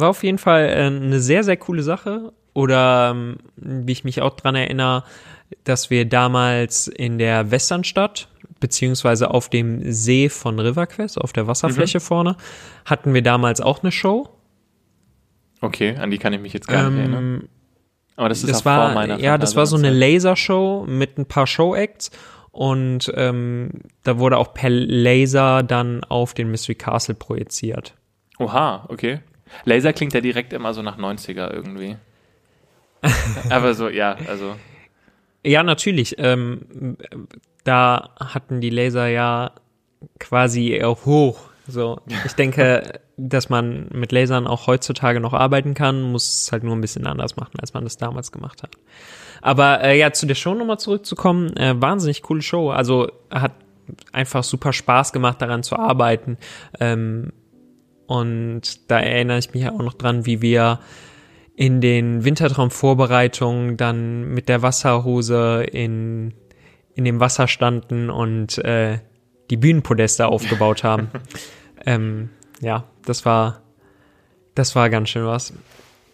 [0.00, 2.32] War auf jeden Fall äh, eine sehr, sehr coole Sache.
[2.54, 5.04] Oder ähm, wie ich mich auch dran erinnere,
[5.64, 12.00] dass wir damals in der Westernstadt, beziehungsweise auf dem See von RiverQuest, auf der Wasserfläche
[12.00, 12.36] vorne,
[12.84, 14.28] hatten wir damals auch eine Show.
[15.60, 17.24] Okay, an die kann ich mich jetzt gar nicht erinnern.
[17.24, 17.48] Ähm,
[18.16, 19.90] Aber das ist das auch vor war, meiner ja, das war so eine.
[19.90, 22.10] Lasershow mit ein paar Show-Acts
[22.50, 23.70] und ähm,
[24.02, 27.94] da wurde auch per Laser dann auf den Mystery Castle projiziert.
[28.38, 29.20] Oha, okay.
[29.64, 31.96] Laser klingt ja direkt immer so nach 90er irgendwie.
[33.50, 34.56] Aber so, ja, also.
[35.44, 36.16] Ja, natürlich.
[36.18, 36.96] Ähm,
[37.64, 39.52] da hatten die Laser ja
[40.18, 41.40] quasi auch hoch.
[41.66, 46.64] So, ich denke, dass man mit Lasern auch heutzutage noch arbeiten kann, muss es halt
[46.64, 48.70] nur ein bisschen anders machen, als man das damals gemacht hat.
[49.42, 52.70] Aber äh, ja, zu der Show nochmal zurückzukommen, äh, wahnsinnig coole Show.
[52.70, 53.52] Also hat
[54.12, 56.38] einfach super Spaß gemacht, daran zu arbeiten.
[56.80, 57.32] Ähm,
[58.08, 60.80] und da erinnere ich mich auch noch dran, wie wir
[61.54, 66.32] in den Wintertraumvorbereitungen dann mit der Wasserhose in,
[66.94, 69.00] in dem Wasser standen und äh,
[69.50, 71.10] die Bühnenpodeste aufgebaut haben.
[71.84, 72.30] ähm,
[72.62, 73.60] ja, das war,
[74.54, 75.52] das war ganz schön was.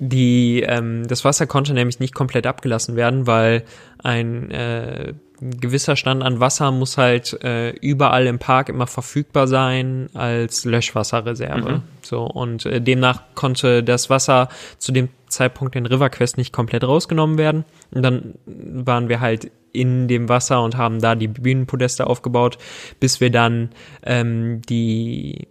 [0.01, 3.63] Die, ähm, das Wasser konnte nämlich nicht komplett abgelassen werden, weil
[4.03, 10.09] ein äh, gewisser Stand an Wasser muss halt äh, überall im Park immer verfügbar sein
[10.15, 11.73] als Löschwasserreserve.
[11.73, 11.83] Mhm.
[12.03, 17.37] So und äh, demnach konnte das Wasser zu dem Zeitpunkt in RiverQuest nicht komplett rausgenommen
[17.39, 17.65] werden.
[17.91, 22.59] Und dann waren wir halt in dem Wasser und haben da die Bühnenpodeste aufgebaut,
[23.01, 23.71] bis wir dann
[24.05, 25.49] ähm, die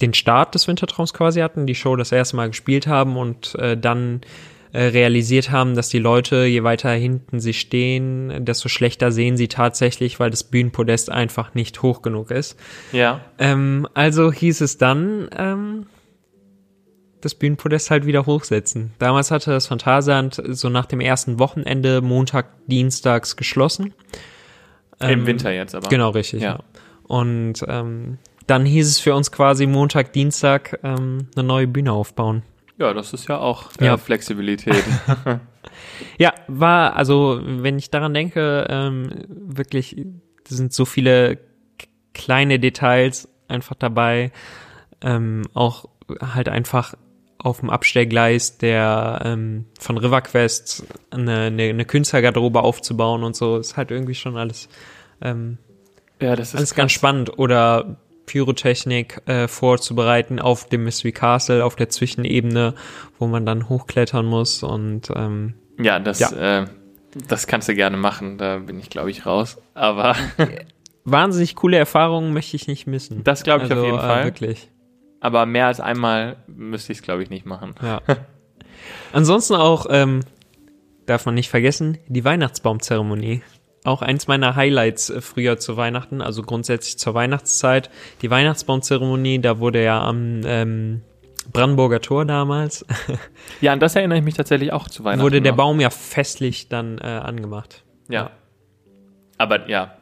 [0.00, 3.76] den Start des Wintertraums quasi hatten, die Show das erste Mal gespielt haben und äh,
[3.76, 4.22] dann
[4.72, 9.48] äh, realisiert haben, dass die Leute, je weiter hinten sie stehen, desto schlechter sehen sie
[9.48, 12.58] tatsächlich, weil das Bühnenpodest einfach nicht hoch genug ist.
[12.90, 13.20] Ja.
[13.38, 15.86] Ähm, also hieß es dann, ähm,
[17.20, 18.92] das Bühnenpodest halt wieder hochsetzen.
[18.98, 23.94] Damals hatte das Phantasialand so nach dem ersten Wochenende Montag, Dienstags geschlossen.
[25.00, 25.88] Im Ähm, Winter jetzt aber.
[25.88, 26.42] Genau, richtig.
[26.42, 26.52] Ja.
[26.52, 26.60] Ja.
[27.04, 32.42] Und ähm, dann hieß es für uns quasi Montag, Dienstag ähm, eine neue Bühne aufbauen.
[32.82, 33.96] Ja, das ist ja auch äh, Ja.
[33.96, 34.82] Flexibilität.
[36.18, 39.96] Ja, war, also wenn ich daran denke, ähm, wirklich
[40.46, 41.38] sind so viele
[42.12, 44.32] kleine Details einfach dabei.
[45.00, 45.86] Ähm, auch
[46.20, 46.94] halt einfach
[47.38, 53.76] auf dem Abstellgleis der ähm, von RiverQuest eine, eine, eine Künstlergarderobe aufzubauen und so, ist
[53.76, 54.68] halt irgendwie schon alles
[55.20, 55.58] ähm,
[56.20, 57.38] ja, das ist Alles ganz spannend.
[57.38, 57.96] Oder
[58.32, 62.74] Pyrotechnik äh, vorzubereiten auf dem Mystery Castle, auf der Zwischenebene,
[63.18, 64.62] wo man dann hochklettern muss.
[64.62, 66.60] Und ähm, Ja, das, Ja.
[66.62, 66.66] Äh,
[67.28, 68.38] das kannst du gerne machen.
[68.38, 69.58] Da bin ich, glaube ich, raus.
[69.74, 70.16] Aber
[71.04, 73.22] wahnsinnig coole Erfahrungen möchte ich nicht missen.
[73.22, 74.24] das glaube ich auf jeden äh, Fall.
[74.24, 74.70] Wirklich.
[75.20, 77.74] Aber mehr als einmal müsste ich es, glaube ich, nicht machen.
[77.82, 78.00] Ja.
[79.12, 80.20] Ansonsten auch, ähm,
[81.04, 83.42] darf man nicht vergessen, die Weihnachtsbaumzeremonie.
[83.84, 87.90] Auch eins meiner Highlights äh, früher zu Weihnachten, also grundsätzlich zur Weihnachtszeit.
[88.22, 91.02] Die Weihnachtsbaumzeremonie, da wurde ja am ähm,
[91.52, 92.86] Brandenburger Tor damals,
[93.60, 95.22] Ja, an das erinnere ich mich tatsächlich auch zu Weihnachten.
[95.22, 95.56] wurde der noch.
[95.56, 97.82] Baum ja festlich dann äh, angemacht.
[98.08, 98.30] Ja.
[99.38, 99.96] Aber ja,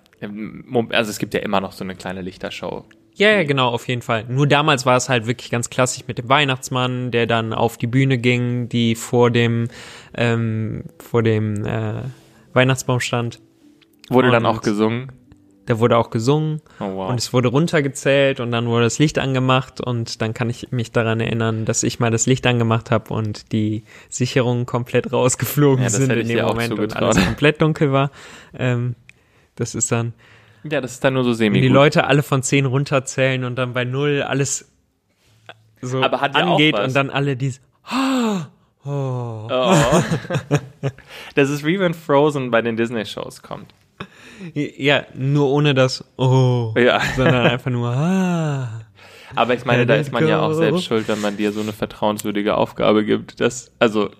[0.90, 2.84] also es gibt ja immer noch so eine kleine Lichtershow.
[3.14, 4.24] Ja, ja, genau, auf jeden Fall.
[4.28, 7.86] Nur damals war es halt wirklich ganz klassisch mit dem Weihnachtsmann, der dann auf die
[7.86, 9.68] Bühne ging, die vor dem,
[10.14, 12.02] ähm, vor dem äh,
[12.52, 13.40] Weihnachtsbaum stand.
[14.10, 15.12] Wurde dann Und- auch gesungen.
[15.66, 17.10] Da wurde auch gesungen Oh wow.
[17.10, 20.90] und es wurde runtergezählt und dann wurde das Licht angemacht und dann kann ich mich
[20.90, 25.90] daran erinnern, dass ich mal das Licht angemacht habe und die Sicherungen komplett rausgeflogen Ja,
[25.90, 28.10] sind in dem Moment und alles komplett dunkel war.
[28.58, 28.96] Ähm,
[29.54, 30.12] das ist dann,
[30.64, 33.54] ja, das ist dann nur so semi wenn die Leute alle von 10 runterzählen und
[33.56, 34.68] dann bei null alles
[35.82, 36.88] so Aber hat ja angeht was.
[36.88, 37.60] und dann alle dies
[38.84, 39.48] Oh.
[41.36, 43.72] das ist wie wenn Frozen bei den Disney-Shows kommt.
[44.55, 47.00] Ja, nur ohne das oh, Ja.
[47.16, 48.83] sondern einfach nur ah.
[49.37, 51.72] Aber ich meine, da ist man ja auch selbst schuld, wenn man dir so eine
[51.72, 53.40] vertrauenswürdige Aufgabe gibt.
[53.40, 54.11] Das, also,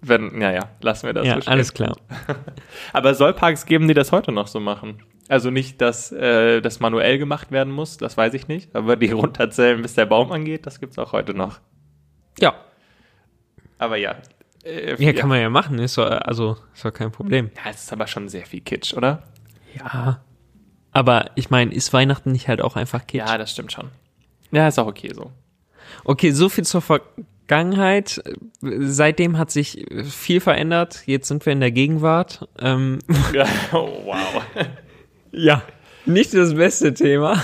[0.00, 1.52] wenn, naja, lassen wir das Ja, so stehen.
[1.52, 1.96] alles klar.
[2.92, 5.02] Aber soll Parks geben, die das heute noch so machen?
[5.28, 8.74] Also nicht, dass äh, das manuell gemacht werden muss, das weiß ich nicht.
[8.74, 11.60] Aber die runterzählen, bis der Baum angeht, das gibt's auch heute noch.
[12.38, 12.54] Ja,
[13.78, 14.16] Aber ja.
[14.64, 17.50] Äh, ja, kann man ja machen, ist doch, also ist doch kein Problem.
[17.56, 19.22] Ja, es ist aber schon sehr viel Kitsch, oder?
[19.78, 20.22] Ja.
[20.92, 23.20] Aber ich meine, ist Weihnachten nicht halt auch einfach Kitsch?
[23.20, 23.88] Ja, das stimmt schon.
[24.50, 25.30] Ja, ist auch okay so.
[26.04, 28.22] Okay, so viel zur Vergangenheit.
[28.60, 31.02] Seitdem hat sich viel verändert.
[31.06, 32.48] Jetzt sind wir in der Gegenwart.
[32.58, 32.98] Ähm,
[33.72, 34.42] oh, wow.
[35.32, 35.62] ja,
[36.06, 37.42] nicht das beste Thema.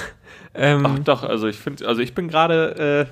[0.55, 3.09] Ähm, Ach doch, also ich finde, also ich bin gerade,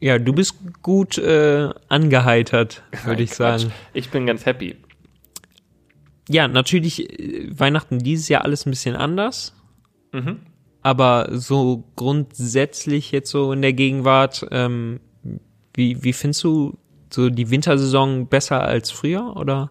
[0.00, 3.62] äh, ja, du bist gut äh, angeheitert, würde ich Quatsch.
[3.62, 3.72] sagen.
[3.92, 4.76] Ich bin ganz happy.
[6.28, 9.54] Ja, natürlich äh, Weihnachten dieses Jahr alles ein bisschen anders.
[10.12, 10.40] Mhm.
[10.82, 15.00] Aber so grundsätzlich jetzt so in der Gegenwart, ähm,
[15.72, 16.76] wie, wie findest du
[17.10, 19.70] so die Wintersaison besser als früher oder?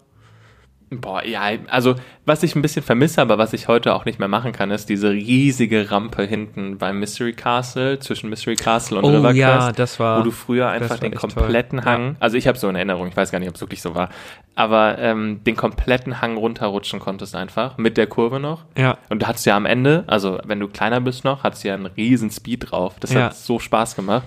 [1.02, 4.28] Boah, ja, also was ich ein bisschen vermisse, aber was ich heute auch nicht mehr
[4.28, 9.10] machen kann, ist diese riesige Rampe hinten beim Mystery Castle, zwischen Mystery Castle und Oh
[9.10, 11.32] River ja, Quest, das war- wo du früher einfach den echt toll.
[11.34, 12.16] kompletten Hang, Ja.
[12.20, 14.10] also ich habe so eine Erinnerung, ich weiß gar nicht, ob es wirklich so war,
[14.56, 18.64] aber ähm, den kompletten Hang runterrutschen konntest einfach, mit der Kurve noch.
[18.78, 18.98] Ja.
[19.10, 21.74] Und du hattest ja am Ende, also wenn du kleiner bist noch, hattest du ja
[21.74, 22.96] einen riesen Speed drauf.
[23.00, 23.24] Das Ja.
[23.26, 24.24] hat so Spaß gemacht.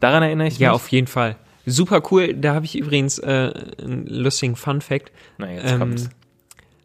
[0.00, 0.74] Daran erinnere ich Ja, mich.
[0.76, 1.36] auf jeden Fall.
[1.66, 2.34] Super cool.
[2.34, 5.12] Da habe ich übrigens äh, einen lustigen Fun Fact.
[5.38, 6.10] Na, jetzt Ähm, kommt's.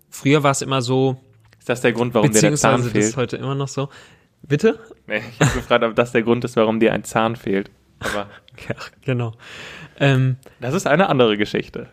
[0.09, 1.17] Früher war es immer so,
[1.59, 3.17] Ist das der Grund, warum dir der Zahn beziehungsweise das ist fehlt?
[3.17, 3.89] heute immer noch so.
[4.41, 4.79] Bitte?
[5.07, 7.69] Nee, ich habe gefragt, ob das der Grund ist, warum dir ein Zahn fehlt.
[7.99, 8.27] Aber
[8.67, 9.33] Ja, genau.
[9.99, 11.87] Ähm, das ist eine andere Geschichte.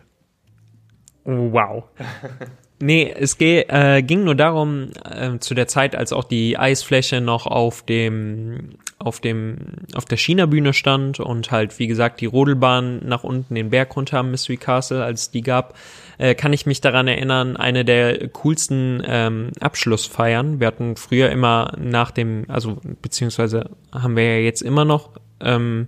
[1.25, 1.85] Wow.
[2.79, 7.21] Nee, es ge äh, ging nur darum, äh, zu der Zeit, als auch die Eisfläche
[7.21, 9.57] noch auf dem, auf dem,
[9.95, 14.19] auf der China-Bühne stand und halt, wie gesagt, die Rodelbahn nach unten den Berg runter
[14.19, 15.75] am Mystery Castle, als die gab,
[16.19, 20.59] äh, kann ich mich daran erinnern, eine der coolsten ähm, Abschlussfeiern.
[20.59, 25.09] Wir hatten früher immer nach dem, also beziehungsweise haben wir ja jetzt immer noch
[25.39, 25.87] ähm,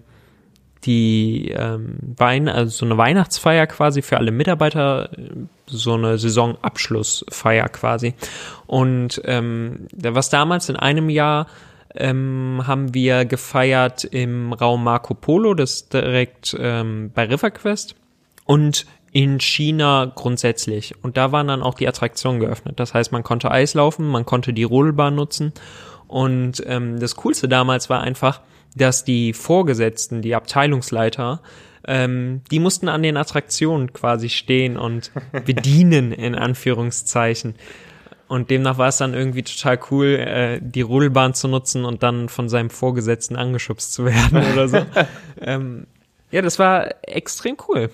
[0.85, 5.09] die ähm, Wein, also so eine Weihnachtsfeier quasi für alle Mitarbeiter,
[5.65, 8.13] so eine Saisonabschlussfeier quasi.
[8.65, 11.47] Und ähm, was damals in einem Jahr
[11.95, 17.95] ähm, haben wir gefeiert im Raum Marco Polo, das ist direkt ähm, bei RiverQuest
[18.45, 20.93] und in China grundsätzlich.
[21.03, 22.79] Und da waren dann auch die Attraktionen geöffnet.
[22.79, 25.51] Das heißt, man konnte Eis laufen, man konnte die Rodelbahn nutzen.
[26.07, 28.41] Und ähm, das Coolste damals war einfach,
[28.79, 31.41] dass die Vorgesetzten, die Abteilungsleiter,
[31.87, 35.11] ähm, die mussten an den Attraktionen quasi stehen und
[35.45, 37.55] bedienen, in Anführungszeichen.
[38.27, 42.29] Und demnach war es dann irgendwie total cool, äh, die Rodelbahn zu nutzen und dann
[42.29, 44.85] von seinem Vorgesetzten angeschubst zu werden oder so.
[45.41, 45.87] ähm,
[46.31, 47.89] ja, das war extrem cool.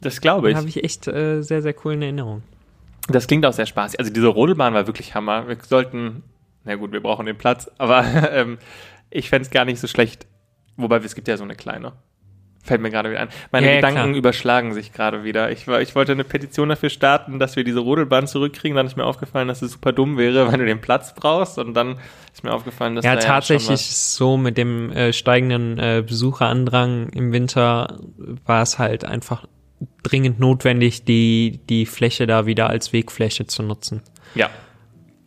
[0.00, 0.54] Das glaube ich.
[0.54, 2.42] Da habe ich echt äh, sehr, sehr cool in Erinnerung.
[3.08, 3.98] Das klingt auch sehr spaßig.
[3.98, 5.48] Also diese Rodelbahn war wirklich Hammer.
[5.48, 6.22] Wir sollten,
[6.64, 8.58] na gut, wir brauchen den Platz, aber ähm,
[9.12, 10.26] ich fände es gar nicht so schlecht.
[10.76, 11.92] Wobei, es gibt ja so eine kleine.
[12.64, 13.28] Fällt mir gerade wieder ein.
[13.50, 14.16] Meine Ja, ja, Gedanken klar.
[14.16, 15.50] überschlagen sich gerade wieder.
[15.50, 18.76] Ich, ich wollte eine Petition dafür starten, dass wir diese Rodelbahn zurückkriegen.
[18.76, 21.58] Dann ist mir aufgefallen, dass es super dumm wäre, wenn du den Platz brauchst.
[21.58, 21.96] Und dann
[22.32, 27.08] ist mir aufgefallen, dass Ja, da tatsächlich es so mit dem äh, steigenden äh, Besucherandrang
[27.08, 27.98] im Winter
[28.46, 29.46] war es halt einfach
[30.04, 34.02] dringend notwendig, die, die Fläche da wieder als Wegfläche zu nutzen.
[34.34, 34.48] ja.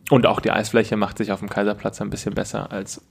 [0.08, 3.04] Und auch die Eisfläche macht sich auf dem Kaiserplatz ein bisschen besser als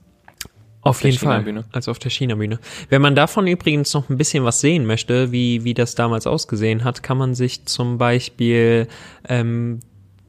[0.86, 1.64] Auf jeden Fall, China-Bühne.
[1.72, 2.58] als auf der China-Bühne.
[2.88, 6.84] Wenn man davon übrigens noch ein bisschen was sehen möchte, wie, wie das damals ausgesehen
[6.84, 8.88] hat, kann man sich zum Beispiel
[9.28, 9.80] ähm,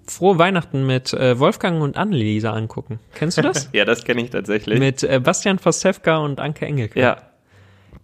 [0.07, 2.99] Frohe Weihnachten mit äh, Wolfgang und Anneliese angucken.
[3.15, 3.69] Kennst du das?
[3.73, 4.79] Ja, das kenne ich tatsächlich.
[4.79, 6.99] mit äh, Bastian Pastewka und Anke Engelke.
[6.99, 7.17] ja.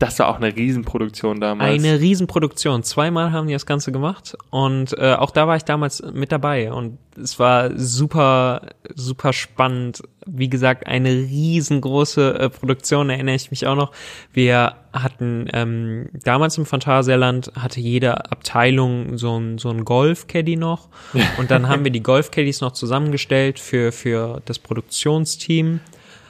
[0.04, 1.72] Das war auch eine Riesenproduktion damals.
[1.72, 2.84] Eine Riesenproduktion.
[2.84, 6.74] Zweimal haben die das Ganze gemacht und äh, auch da war ich damals mit dabei
[6.74, 10.04] und es war super, super spannend.
[10.26, 13.94] Wie gesagt, eine riesengroße äh, Produktion, erinnere ich mich auch noch.
[14.34, 20.90] Wir hatten ähm, damals im Phantasialand hatte jede Abteilung so ein, so ein Golf-Caddy noch
[21.38, 25.80] und dann haben wir die Golf-Caddies noch zusammengestellt für, für das Produktionsteam.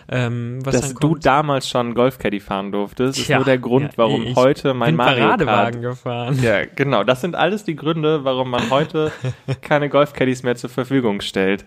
[0.10, 3.98] Ähm, was Dass du damals schon Golfcaddy fahren durftest, ist Tja, nur der Grund, ja,
[3.98, 5.96] warum ich heute mein bin Mario Paradewagen Kart.
[5.96, 6.40] gefahren.
[6.42, 7.04] Ja, genau.
[7.04, 9.12] Das sind alles die Gründe, warum man heute
[9.62, 11.66] keine Golfcaddies mehr zur Verfügung stellt.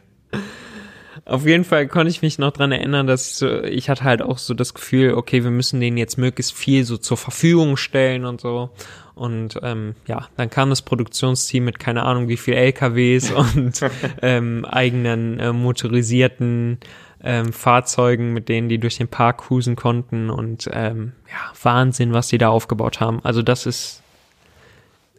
[1.25, 4.23] Auf jeden Fall konnte ich mich noch dran erinnern, dass ich, so, ich hatte halt
[4.23, 8.25] auch so das Gefühl, okay, wir müssen denen jetzt möglichst viel so zur Verfügung stellen
[8.25, 8.71] und so.
[9.17, 13.81] Und ähm, ja, dann kam das Produktionsteam mit keine Ahnung wie viel LKWs und
[14.23, 16.79] ähm, eigenen äh, motorisierten
[17.27, 22.29] ähm, Fahrzeugen, mit denen die durch den Park cruisen konnten und ähm, ja, Wahnsinn, was
[22.29, 23.21] die da aufgebaut haben.
[23.25, 24.03] Also das ist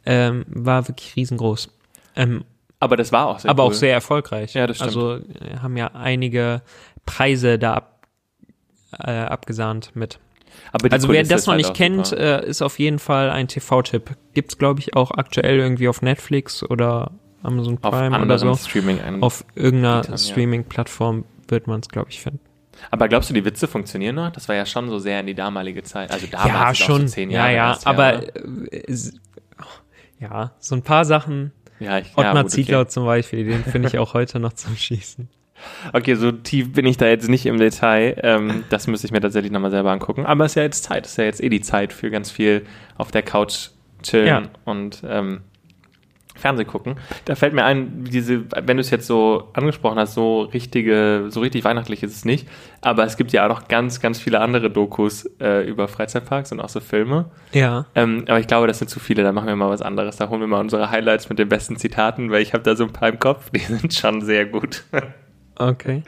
[0.05, 1.69] ähm, war wirklich riesengroß.
[2.15, 2.45] Ähm,
[2.79, 3.69] Aber das war auch sehr aber cool.
[3.71, 4.53] auch sehr erfolgreich.
[4.53, 4.87] Ja, das stimmt.
[4.95, 6.61] Also äh, haben ja einige
[7.05, 8.07] Preise da ab,
[9.03, 10.17] äh, abgesahnt mit.
[10.71, 12.43] Aber Also wer das noch halt nicht kennt, super.
[12.45, 14.11] äh, ist auf jeden Fall ein TV-Tipp.
[14.33, 17.11] Gibt's glaube ich auch aktuell irgendwie auf Netflix oder
[17.43, 18.55] Amazon Prime oder so.
[18.55, 20.17] streaming Auf irgendeiner.
[20.17, 22.39] Streaming-Plattform wird man es glaube ich finden.
[22.91, 24.31] Aber glaubst du, die Witze funktionieren noch?
[24.31, 26.11] Das war ja schon so sehr in die damalige Zeit.
[26.11, 27.07] Also damals ja, schon.
[27.07, 28.23] so zehn ja, Jahre ja, her, aber
[28.71, 28.93] äh,
[30.19, 31.51] ja, so ein paar Sachen.
[31.79, 32.89] ja, ich, ja, Ottmar gut, Zietlau okay.
[32.89, 35.29] zum Beispiel, den finde ich auch heute noch zum Schießen.
[35.93, 38.19] okay, so tief bin ich da jetzt nicht im Detail.
[38.23, 40.25] Ähm, das müsste ich mir tatsächlich nochmal selber angucken.
[40.25, 41.05] Aber es ist ja jetzt Zeit.
[41.05, 42.65] Es ist ja jetzt eh die Zeit für ganz viel
[42.97, 43.69] auf der Couch
[44.03, 44.43] chillen Ja.
[44.65, 45.41] und ähm,
[46.37, 46.95] Fernseh gucken.
[47.25, 51.39] Da fällt mir ein, diese, wenn du es jetzt so angesprochen hast, so richtige, so
[51.41, 52.47] richtig weihnachtlich ist es nicht.
[52.81, 56.59] Aber es gibt ja auch noch ganz, ganz viele andere Dokus äh, über Freizeitparks und
[56.59, 57.25] auch so Filme.
[57.51, 57.85] Ja.
[57.95, 59.23] Ähm, aber ich glaube, das sind zu viele.
[59.23, 60.17] Da machen wir mal was anderes.
[60.17, 62.83] Da holen wir mal unsere Highlights mit den besten Zitaten, weil ich habe da so
[62.85, 63.49] ein paar im Kopf.
[63.51, 64.83] Die sind schon sehr gut.
[65.59, 66.03] Okay.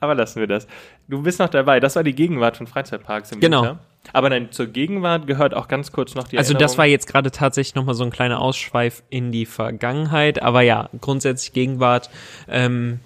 [0.00, 0.66] aber lassen wir das.
[1.08, 1.80] Du bist noch dabei.
[1.80, 3.62] Das war die Gegenwart von Freizeitparks im Genau.
[3.62, 3.78] Winter.
[4.12, 6.78] Aber nein, zur Gegenwart gehört auch ganz kurz noch die Also das Erinnerung.
[6.78, 11.52] war jetzt gerade tatsächlich nochmal so ein kleiner Ausschweif in die Vergangenheit, aber ja, grundsätzlich
[11.52, 12.10] Gegenwart.
[12.48, 13.00] Ähm,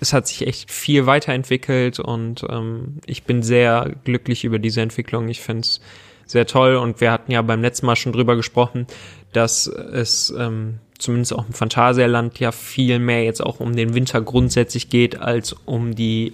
[0.00, 5.28] es hat sich echt viel weiterentwickelt und ähm, ich bin sehr glücklich über diese Entwicklung.
[5.28, 5.80] Ich finde es
[6.26, 8.86] sehr toll und wir hatten ja beim letzten Mal schon drüber gesprochen,
[9.32, 14.20] dass es ähm, zumindest auch im Phantasialand ja viel mehr jetzt auch um den Winter
[14.20, 16.32] grundsätzlich geht, als um die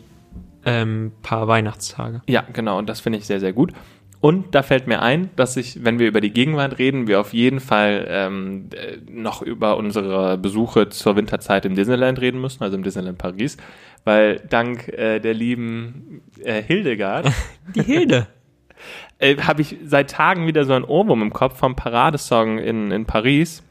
[0.64, 2.22] ähm, paar Weihnachtstage.
[2.26, 2.78] Ja, genau.
[2.78, 3.72] Und das finde ich sehr, sehr gut.
[4.20, 7.32] Und da fällt mir ein, dass ich, wenn wir über die Gegenwart reden, wir auf
[7.32, 12.76] jeden Fall ähm, äh, noch über unsere Besuche zur Winterzeit im Disneyland reden müssen, also
[12.76, 13.56] im Disneyland Paris,
[14.04, 17.30] weil dank äh, der lieben äh, Hildegard
[17.76, 18.26] Die Hilde.
[19.18, 23.06] äh, habe ich seit Tagen wieder so ein Ohrwurm im Kopf vom Paradesong in, in
[23.06, 23.62] Paris.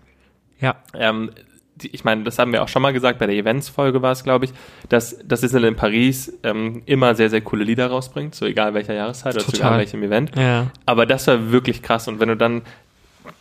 [0.62, 0.78] Ja.
[0.94, 1.32] Ähm,
[1.82, 4.24] die, ich meine, das haben wir auch schon mal gesagt, bei der Events-Folge war es,
[4.24, 4.52] glaube ich,
[4.90, 8.94] dass das Disneyland in Paris ähm, immer sehr, sehr coole Lieder rausbringt, so egal welcher
[8.94, 10.36] Jahreszeit oder zu egal welchem Event.
[10.36, 10.68] Ja.
[10.86, 12.08] Aber das war wirklich krass.
[12.08, 12.64] Und wenn du dann,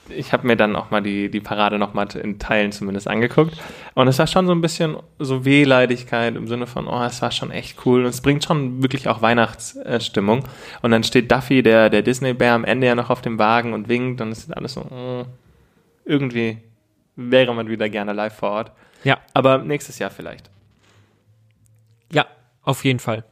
[0.08, 3.56] ich habe mir dann auch mal die, die Parade noch mal in Teilen zumindest angeguckt.
[3.94, 7.30] Und es war schon so ein bisschen so Wehleidigkeit im Sinne von, oh, es war
[7.30, 8.00] schon echt cool.
[8.00, 10.44] Und es bringt schon wirklich auch Weihnachtsstimmung.
[10.82, 13.88] Und dann steht Duffy, der, der Disney-Bär, am Ende ja noch auf dem Wagen und
[13.88, 14.20] winkt.
[14.20, 15.24] Und es ist alles so, mm,
[16.04, 16.58] irgendwie
[17.16, 18.72] wäre man wieder gerne live vor Ort.
[19.04, 19.18] Ja.
[19.34, 20.50] Aber nächstes Jahr vielleicht.
[22.12, 22.26] Ja,
[22.62, 23.24] auf jeden Fall.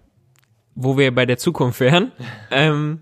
[0.74, 2.10] Wo wir bei der Zukunft wären.
[2.50, 3.00] ähm,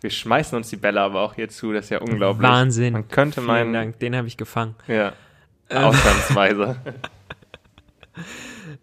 [0.00, 1.72] Wir schmeißen uns die Bälle aber auch hier zu.
[1.72, 2.48] Das ist ja unglaublich.
[2.48, 2.92] Wahnsinn.
[2.92, 4.74] Man könnte Vielen meinen, Dank, den habe ich gefangen.
[4.86, 5.12] ja,
[5.70, 6.76] ausnahmsweise.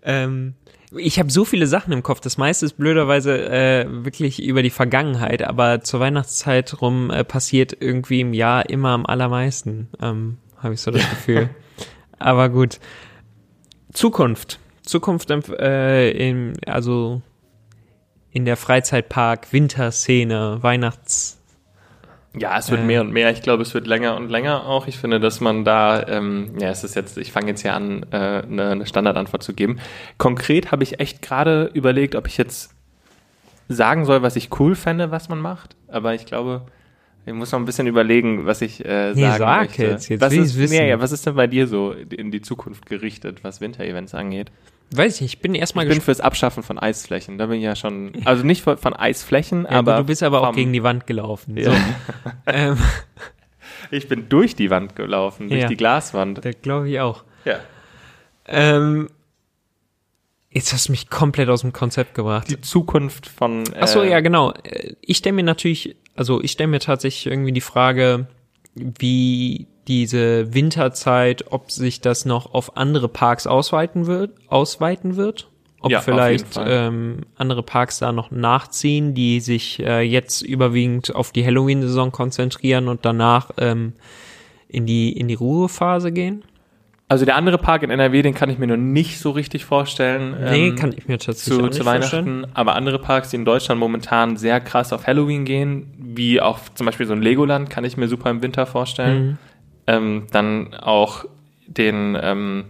[0.04, 0.56] Ähm,
[0.96, 2.20] ich habe so viele Sachen im Kopf.
[2.20, 7.76] Das meiste ist blöderweise äh, wirklich über die Vergangenheit, aber zur Weihnachtszeit rum äh, passiert
[7.80, 11.50] irgendwie im Jahr immer am allermeisten, ähm, habe ich so das Gefühl.
[12.20, 12.80] aber gut.
[13.94, 14.60] Zukunft.
[14.84, 17.22] Zukunft äh, in, also
[18.32, 21.40] in der Freizeitpark, Winterszene, Weihnachts.
[22.36, 22.86] Ja, es wird Äh.
[22.86, 23.30] mehr und mehr.
[23.32, 24.88] Ich glaube, es wird länger und länger auch.
[24.88, 28.04] Ich finde, dass man da, ähm, ja, es ist jetzt, ich fange jetzt hier an,
[28.12, 29.80] äh, eine, eine Standardantwort zu geben.
[30.18, 32.74] Konkret habe ich echt gerade überlegt, ob ich jetzt
[33.70, 35.76] sagen soll, was ich cool fände, was man macht.
[35.88, 36.64] Aber ich glaube,
[37.26, 39.84] ich muss noch ein bisschen überlegen, was ich äh, sagen Nee, sag möchte.
[39.86, 40.76] jetzt, jetzt was ist, wissen.
[40.78, 44.52] Nee, ja, was ist denn bei dir so in die Zukunft gerichtet, was Winter-Events angeht?
[44.96, 47.38] Weiß ich ich bin erstmal Ich bin fürs Abschaffen von Eisflächen.
[47.38, 50.42] Da bin ich ja schon, also nicht von, von Eisflächen, Ja, aber du bist aber
[50.42, 51.58] auch vom- gegen die Wand gelaufen.
[51.58, 51.72] Ja.
[51.72, 51.76] So.
[52.46, 52.78] ähm,
[53.90, 55.68] Ich bin durch die Wand gelaufen, durch Ja.
[55.68, 56.44] die Glaswand.
[56.46, 57.24] da glaube ich auch.
[57.46, 57.56] Ja.
[58.48, 59.08] Ähm,
[60.54, 62.50] jetzt hast du mich komplett aus dem Konzept gebracht.
[62.50, 63.66] Die Zukunft von.
[63.74, 64.52] Äh, Ach so, ja, genau.
[64.64, 68.28] Äh, Ich stelle mir natürlich, also ich stelle mir tatsächlich irgendwie die Frage,
[68.76, 75.50] wie diese Winterzeit, ob sich das noch auf andere Parks ausweiten wird, ausweiten wird.
[75.82, 81.34] Ob Ja, vielleicht ähm, andere Parks da noch nachziehen, die sich äh, jetzt überwiegend auf
[81.34, 83.92] die Halloween-Saison konzentrieren und danach ähm,
[84.70, 86.46] in die in die Ruhephase gehen.
[87.14, 90.36] Also der andere Park in NRW, den kann ich mir noch nicht so richtig vorstellen.
[90.50, 92.10] Nee, ähm, kann ich mir tatsächlich zu, auch nicht zu Weihnachten.
[92.10, 92.48] vorstellen.
[92.56, 96.88] Aber andere Parks, die in Deutschland momentan sehr krass auf Halloween gehen, wie auch zum
[96.88, 99.28] Beispiel so ein Legoland, kann ich mir super im Winter vorstellen.
[99.28, 99.38] Mhm.
[99.86, 101.26] Ähm, dann auch
[101.68, 102.66] den, ähm,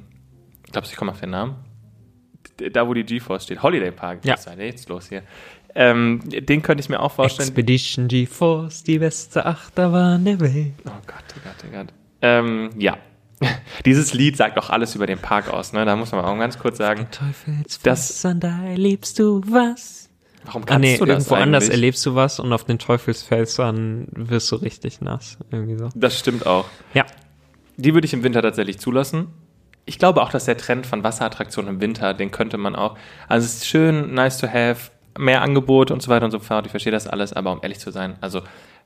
[0.65, 1.55] ich glaube, ich komme auf den Namen.
[2.73, 3.63] Da, wo die GeForce steht.
[3.63, 4.25] Holiday Park.
[4.25, 4.33] Ja.
[4.33, 5.23] Was war denn jetzt los hier?
[5.73, 7.47] Ähm, den könnte ich mir auch vorstellen.
[7.47, 10.73] Expedition GeForce, die beste Achterbahn der Welt.
[10.85, 11.87] Oh Gott, oh Gott, oh Gott.
[12.21, 12.97] Ähm, ja.
[13.85, 15.85] Dieses Lied sagt auch alles über den Park aus, ne?
[15.85, 17.07] Da muss man auch ganz kurz sagen.
[17.83, 20.09] Das- erlebst du was?
[20.45, 21.73] Warum Ah kannst nee, du das irgendwo anders eigentlich?
[21.75, 25.37] erlebst du was und auf den Teufelsfelsern wirst du richtig nass.
[25.51, 25.89] Irgendwie so.
[25.95, 26.65] Das stimmt auch.
[26.93, 27.05] Ja.
[27.77, 29.27] Die würde ich im Winter tatsächlich zulassen.
[29.85, 32.97] Ich glaube auch, dass der Trend von Wasserattraktionen im Winter, den könnte man auch.
[33.27, 36.65] Also es ist schön, nice to have, mehr Angebot und so weiter und so fort.
[36.65, 38.41] Ich verstehe das alles, aber um ehrlich zu sein, also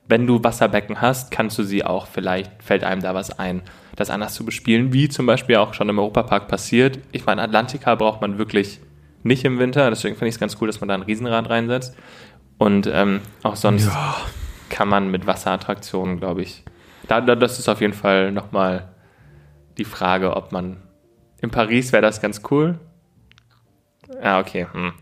[0.08, 3.62] wenn du Wasserbecken hast, kannst du sie auch, vielleicht fällt einem da was ein,
[3.94, 6.98] das anders zu bespielen, wie zum Beispiel auch schon im Europapark passiert.
[7.12, 8.80] Ich meine, Atlantica braucht man wirklich
[9.22, 11.94] nicht im Winter, deswegen finde ich es ganz cool, dass man da ein Riesenrad reinsetzt.
[12.56, 13.90] Und ähm, auch sonst
[14.70, 16.64] kann man mit Wasserattraktionen, glaube ich,
[17.06, 18.88] da, da, das ist auf jeden Fall nochmal
[19.78, 20.78] die Frage, ob man
[21.40, 22.78] in Paris wäre das ganz cool.
[24.20, 24.66] Ah, okay.
[24.72, 24.92] Hm.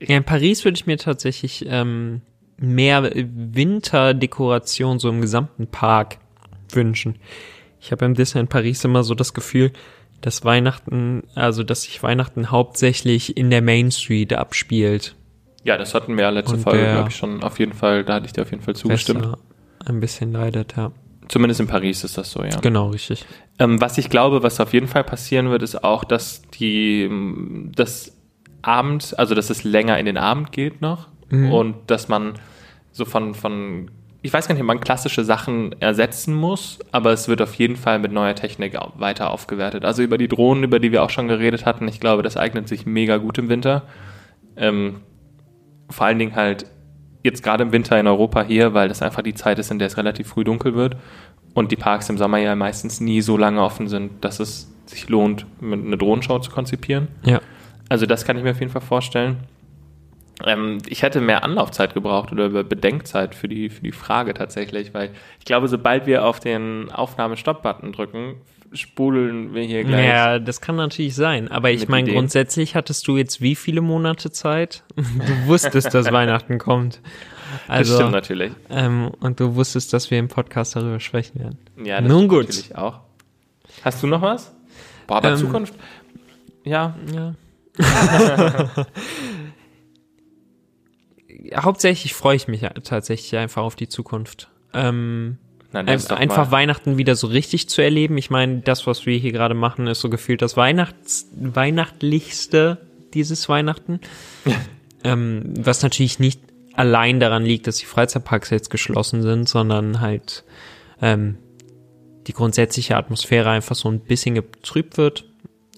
[0.00, 2.22] Ja, in Paris würde ich mir tatsächlich ähm,
[2.60, 6.18] mehr Winterdekoration so im gesamten Park
[6.72, 7.16] wünschen.
[7.80, 9.72] Ich habe im Disneyland Paris immer so das Gefühl,
[10.20, 15.16] dass Weihnachten, also dass sich Weihnachten hauptsächlich in der Main Street abspielt.
[15.64, 18.14] Ja, das hatten wir ja letzte Und Folge, glaube ich, schon auf jeden Fall, da
[18.14, 19.26] hatte ich dir auf jeden Fall zugestimmt.
[19.84, 20.92] Ein bisschen leidet, ja.
[21.28, 22.58] Zumindest in Paris ist das so, ja.
[22.60, 23.24] Genau, richtig.
[23.58, 27.08] Ähm, was ich glaube, was auf jeden Fall passieren wird, ist auch, dass die
[27.74, 28.16] das
[28.62, 31.52] Abend, also dass es länger in den Abend geht noch Mhm.
[31.52, 32.34] und dass man
[32.92, 33.90] so von, von
[34.22, 37.76] ich weiß gar nicht, ob man klassische Sachen ersetzen muss, aber es wird auf jeden
[37.76, 39.84] Fall mit neuer Technik weiter aufgewertet.
[39.84, 42.68] Also über die Drohnen, über die wir auch schon geredet hatten, ich glaube, das eignet
[42.68, 43.84] sich mega gut im Winter.
[44.56, 45.00] Ähm,
[45.88, 46.66] vor allen Dingen halt
[47.22, 49.86] jetzt gerade im Winter in Europa hier, weil das einfach die Zeit ist, in der
[49.86, 50.96] es relativ früh dunkel wird
[51.54, 55.08] und die Parks im Sommer ja meistens nie so lange offen sind, dass es sich
[55.08, 57.08] lohnt, mit eine Drohnenshow zu konzipieren.
[57.22, 57.40] Ja.
[57.88, 59.38] Also das kann ich mir auf jeden Fall vorstellen.
[60.46, 65.10] Ähm, ich hätte mehr Anlaufzeit gebraucht oder Bedenkzeit für die, für die Frage tatsächlich, weil
[65.38, 68.34] ich glaube, sobald wir auf den Aufnahme-Stop-Button drücken,
[68.72, 70.06] spudeln wir hier gleich.
[70.06, 71.48] Ja, das kann natürlich sein.
[71.50, 74.84] Aber ich meine, grundsätzlich hattest du jetzt wie viele Monate Zeit?
[74.96, 77.00] Du wusstest, dass Weihnachten kommt.
[77.66, 78.52] das Also, stimmt natürlich.
[78.70, 81.58] ähm, und du wusstest, dass wir im Podcast darüber sprechen werden.
[81.84, 82.46] Ja, das Nun gut.
[82.46, 83.00] natürlich auch.
[83.82, 84.54] Hast du noch was?
[85.08, 85.74] Boah, aber Ähm, Zukunft.
[86.64, 87.34] Ja, Ja.
[91.54, 94.48] Hauptsächlich freue ich mich tatsächlich einfach auf die Zukunft.
[94.72, 95.38] Ähm,
[95.72, 98.18] Nein, einfach Weihnachten wieder so richtig zu erleben.
[98.18, 102.78] Ich meine, das, was wir hier gerade machen, ist so gefühlt das Weihnachts weihnachtlichste
[103.14, 104.00] dieses Weihnachten.
[105.04, 106.40] ähm, was natürlich nicht
[106.74, 110.44] allein daran liegt, dass die Freizeitparks jetzt geschlossen sind, sondern halt
[111.00, 111.38] ähm,
[112.26, 115.24] die grundsätzliche Atmosphäre einfach so ein bisschen getrübt wird.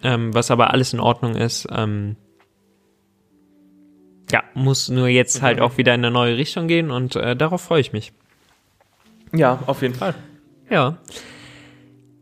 [0.03, 1.69] Ähm, was aber alles in Ordnung ist.
[1.71, 2.17] Ähm,
[4.33, 7.61] ja, muss nur jetzt halt auch wieder in eine neue Richtung gehen und äh, darauf
[7.63, 8.13] freue ich mich.
[9.33, 10.15] ja, auf jeden Fall.
[10.71, 10.97] Ja.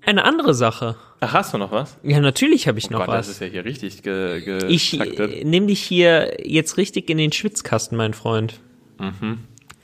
[0.04, 0.96] Eine andere Sache.
[1.20, 1.98] Ach, hast du noch was?
[2.02, 3.34] Ja, natürlich habe ich Oh noch Gott, das was.
[3.34, 7.30] ist ja hier richtig ge ge Ich äh, nehme dich hier jetzt richtig in den
[7.32, 8.58] Schwitzkasten, mein Freund.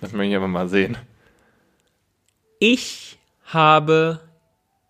[0.01, 0.97] Das möchte ich aber mal sehen.
[2.59, 4.21] Ich habe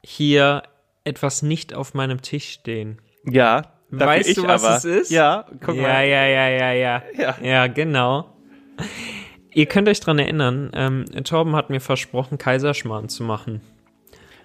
[0.05, 0.63] hier
[1.05, 2.99] etwas nicht auf meinem Tisch stehen.
[3.25, 4.77] Ja, Weißt ich du, was aber.
[4.77, 5.11] es ist?
[5.11, 6.05] Ja, guck ja, mal.
[6.07, 7.03] ja, ja, ja, ja.
[7.17, 7.37] Ja.
[7.43, 8.33] Ja, genau.
[9.53, 13.61] Ihr könnt euch dran erinnern, ähm, Torben hat mir versprochen, Kaiserschmarrn zu machen.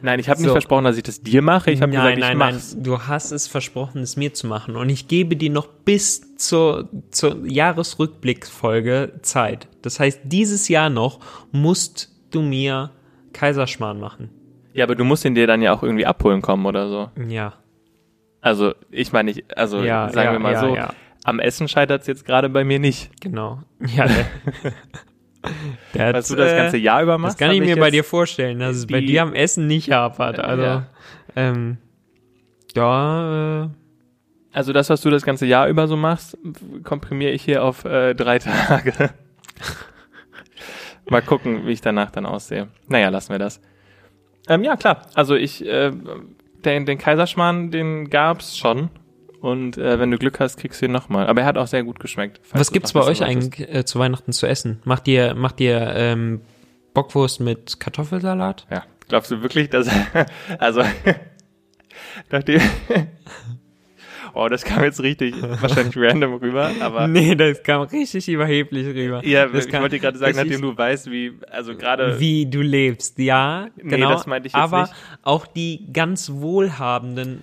[0.04, 0.54] Nein, ich habe nicht So.
[0.54, 1.70] versprochen, dass ich das dir mache.
[1.70, 2.76] Ich habe nein, gesagt, ich nein, nein, mach's.
[2.80, 4.76] du hast es versprochen, es mir zu machen.
[4.76, 9.68] Und ich gebe dir noch bis zur, zur Jahresrückblicksfolge Zeit.
[9.82, 11.20] Das heißt, dieses Jahr noch
[11.52, 12.92] musst du mir
[13.34, 14.30] Kaiserschmarrn machen.
[14.74, 17.10] Ja, aber du musst ihn dir dann ja auch irgendwie abholen kommen oder so.
[17.28, 17.54] Ja.
[18.42, 20.78] Also, ich meine, ich, also Ja, sagen ja, wir mal ja, so,
[21.24, 23.12] am Essen scheitert es jetzt gerade bei mir nicht.
[23.22, 23.60] Genau.
[23.96, 24.06] Ja,
[25.96, 27.40] der, Was du das äh, ganze Jahr über machst.
[27.42, 30.40] Das kann ich mir bei dir vorstellen, dass es bei dir am Essen nicht hapert.
[30.40, 30.88] Also, Ja.
[31.36, 31.78] ähm,
[32.76, 33.70] ja, äh,
[34.54, 36.38] Also das, was du das ganze Jahr über so machst,
[36.84, 39.10] komprimiere ich hier auf äh, drei Tage.
[41.10, 42.68] Mal gucken, wie ich danach dann aussehe.
[42.88, 43.60] Naja, lassen wir das.
[44.48, 45.08] Ähm, ja, klar.
[45.16, 45.92] Also ich, äh,
[46.66, 48.90] den, den Kaiserschmarrn, den gab's schon.
[49.40, 51.28] Und äh, wenn du Glück hast, kriegst du ihn nochmal.
[51.28, 52.40] Aber er hat auch sehr gut geschmeckt.
[52.52, 54.80] was gibt's bei euch eigentlich äh, zu Weihnachten zu essen?
[54.84, 56.42] Macht ihr, macht ihr ähm,
[56.94, 58.68] Bockwurst mit Kartoffelsalat?
[58.70, 58.84] Ja.
[59.08, 59.90] Glaubst du wirklich, dass...
[60.60, 60.84] also...
[62.32, 62.62] nachdem...
[64.34, 67.08] oh, das kam jetzt richtig wahrscheinlich random rüber, aber...
[67.08, 69.26] Nee, das kam richtig überheblich rüber.
[69.26, 73.18] Ja, das ich wollte gerade sagen, nachdem du weißt, wie, also gerade, wie du lebst,
[73.20, 74.12] ja, Nee, genau.
[74.12, 74.94] das meinte ich jetzt aber nicht.
[75.24, 77.42] auch die ganz wohlhabenden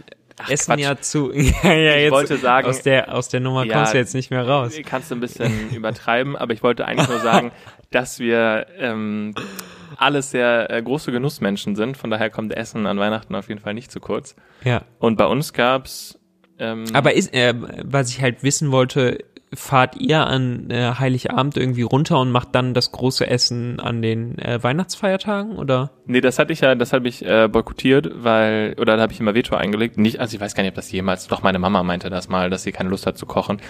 [0.48, 0.80] essen Quatsch.
[0.80, 1.32] ja zu.
[1.62, 4.14] ja, ja, Ich jetzt wollte sagen- aus der aus der Nummer Ja, kommst du jetzt
[4.14, 4.76] nicht mehr raus.
[4.86, 7.50] kannst du ein bisschen übertreiben, aber ich wollte eigentlich nur sagen,
[7.90, 9.34] dass wir ähm,
[9.96, 13.74] alles sehr äh, große Genussmenschen sind, von daher kommt Essen an Weihnachten auf jeden Fall
[13.74, 14.36] nicht zu kurz.
[14.62, 14.82] Ja.
[15.00, 16.18] Und bei uns gab's
[16.58, 17.54] ähm, Aber ist, äh,
[17.84, 19.18] was ich halt wissen wollte,
[19.54, 24.38] fahrt ihr an äh, Heiligabend irgendwie runter und macht dann das große Essen an den
[24.38, 25.90] äh, Weihnachtsfeiertagen oder?
[26.04, 29.20] Nee, das hatte ich ja, das habe ich äh, boykottiert, weil, oder da habe ich
[29.20, 29.96] immer Veto eingelegt.
[29.96, 32.50] Nicht, also ich weiß gar nicht, ob das jemals, doch meine Mama meinte das mal,
[32.50, 33.60] dass sie keine Lust hat zu kochen.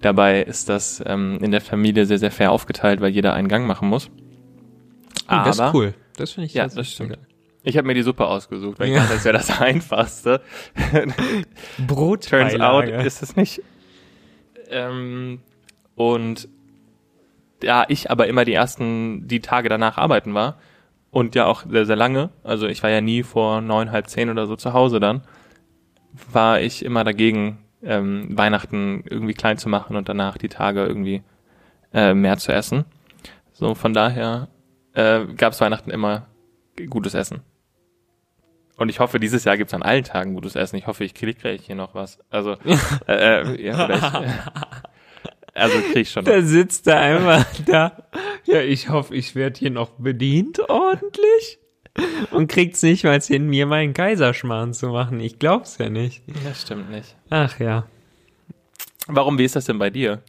[0.00, 3.66] Dabei ist das ähm, in der Familie sehr, sehr fair aufgeteilt, weil jeder einen Gang
[3.66, 4.10] machen muss.
[5.30, 5.94] Oh, das ist cool.
[6.16, 7.10] Das finde ich Ja, das stimmt.
[7.10, 7.18] geil.
[7.68, 9.00] Ich habe mir die Suppe ausgesucht, weil ich Ja.
[9.02, 10.40] dachte, das wäre das Einfachste.
[11.86, 12.26] Brot.
[12.26, 13.60] Turns out ist es nicht.
[14.70, 15.40] Ähm,
[15.94, 16.48] und
[17.60, 20.56] da ich aber immer die ersten, die Tage danach arbeiten war
[21.10, 24.30] und ja auch sehr, sehr lange, also ich war ja nie vor neun, halb zehn
[24.30, 25.20] oder so zu Hause dann,
[26.32, 31.22] war ich immer dagegen, ähm, Weihnachten irgendwie klein zu machen und danach die Tage irgendwie
[31.92, 32.86] äh, mehr zu essen.
[33.52, 34.48] So, von daher
[34.94, 36.26] äh, gab es Weihnachten immer
[36.88, 37.42] gutes Essen.
[38.78, 40.76] Und ich hoffe, dieses Jahr gibt's an allen Tagen gutes Essen.
[40.76, 42.18] Ich hoffe, ich krieg krieg hier noch was.
[42.30, 42.56] Also,
[43.08, 44.52] äh, äh, ja, vielleicht.
[45.52, 46.24] Also krieg ich schon.
[46.24, 48.04] Da sitzt er einfach da.
[48.44, 51.58] Ja, ich hoffe, ich werde hier noch bedient ordentlich.
[52.30, 55.18] Und kriegt's nicht mal hin, mir meinen Kaiserschmarrn zu machen.
[55.18, 56.22] Ich glaub's ja nicht.
[56.44, 57.16] Das stimmt nicht.
[57.30, 57.86] Ach ja.
[59.08, 60.22] Warum, wie ist das denn bei dir?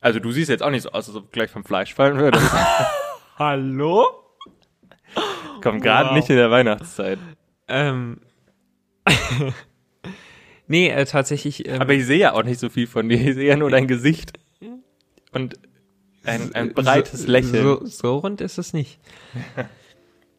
[0.00, 2.16] Also du siehst jetzt auch nicht so aus, als ob du gleich vom Fleisch fallen
[2.18, 2.50] würdest.
[3.38, 4.04] Hallo?
[5.62, 6.16] Kommt gerade Wow.
[6.16, 7.20] nicht in der Weihnachtszeit.
[7.72, 8.20] Ähm.
[10.68, 11.66] nee, äh, tatsächlich.
[11.66, 13.16] Ähm, Aber ich sehe ja auch nicht so viel von dir.
[13.16, 14.38] Ich sehe ja nur dein Gesicht.
[15.32, 15.58] Und
[16.24, 17.64] ein, ein breites so, Lächeln.
[17.64, 19.00] So, so rund ist es nicht.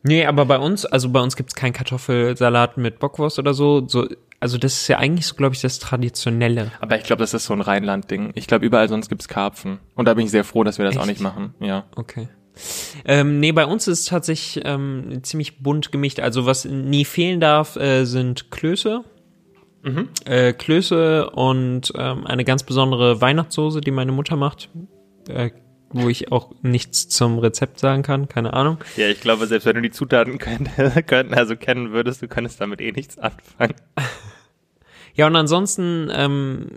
[0.04, 3.88] nee, aber bei uns, also bei uns gibt's keinen Kartoffelsalat mit Bockwurst oder so.
[3.88, 4.08] so
[4.40, 6.72] also das ist ja eigentlich so, glaube ich, das Traditionelle.
[6.80, 8.32] Aber ich glaube, das ist so ein Rheinland-Ding.
[8.36, 9.80] Ich glaube, überall sonst gibt's Karpfen.
[9.96, 11.10] Und da bin ich sehr froh, dass wir das auch Echt?
[11.10, 11.56] nicht machen.
[11.60, 11.86] Ja.
[11.96, 12.28] Okay.
[13.06, 16.20] Ähm, nee, bei uns ist es tatsächlich ähm, ziemlich bunt gemischt.
[16.20, 19.04] Also was nie fehlen darf, äh, sind Klöße.
[20.26, 24.70] Äh, Klöße und ähm, eine ganz besondere Weihnachtssoße, die meine Mutter macht,
[25.28, 25.52] äh,
[25.90, 28.78] wo ich auch nichts zum Rezept sagen kann, keine Ahnung.
[28.96, 30.70] Ja, ich glaube, selbst wenn du die Zutaten könnt,
[31.06, 33.76] könnten, also kennen würdest, du könntest damit eh nichts anfangen.
[35.16, 36.70] Ja, und ansonsten ähm,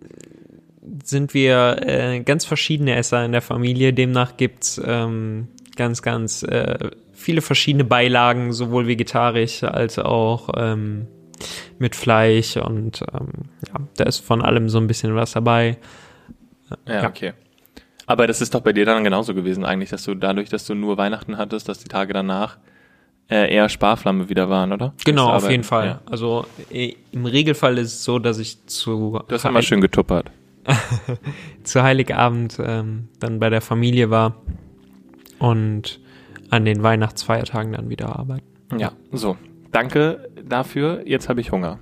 [1.02, 3.94] sind wir äh, ganz verschiedene Esser in der Familie.
[3.94, 11.06] Demnach gibt's ähm, ganz, ganz äh, viele verschiedene Beilagen, sowohl vegetarisch als auch ähm,
[11.78, 12.56] mit Fleisch.
[12.56, 13.28] Und ähm,
[13.68, 15.78] ja, da ist von allem so ein bisschen was dabei.
[16.86, 17.08] Ja, Ja.
[17.08, 17.32] okay.
[18.08, 20.74] Aber das ist doch bei dir dann genauso gewesen eigentlich, dass du dadurch, dass du
[20.74, 22.56] nur Weihnachten hattest, dass die Tage danach
[23.28, 24.94] äh, eher Sparflamme wieder waren, oder?
[25.04, 25.86] Genau, auf jeden Fall.
[25.86, 26.00] Ja.
[26.08, 30.30] Also äh, im Regelfall ist es so, dass ich zu, Du hast immer schön getuppert.
[31.64, 34.36] zu Heiligabend ähm, dann bei der Familie war
[35.46, 36.00] und
[36.50, 38.44] an den Weihnachtsfeiertagen dann wieder arbeiten.
[38.78, 39.36] Ja, so.
[39.70, 41.02] Danke dafür.
[41.06, 41.78] Jetzt habe ich Hunger.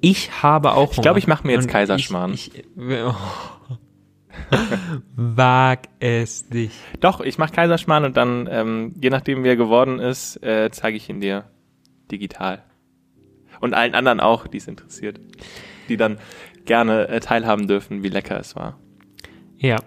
[0.00, 2.32] Ich habe auch Ich glaube, ich mache mir jetzt Und Kaiserschmarrn.
[2.32, 3.14] Ich, ich, oh.
[5.16, 6.72] Wag es dich.
[7.00, 10.96] Doch, ich mache Kaiserschmarrn und dann, ähm, je nachdem, wie er geworden ist, äh, zeige
[10.96, 11.44] ich ihn dir
[12.10, 12.64] digital.
[13.60, 15.20] Und allen anderen auch, die es interessiert.
[15.88, 16.18] Die dann
[16.64, 18.78] gerne äh, teilhaben dürfen, wie lecker es war.
[19.58, 19.78] Ja.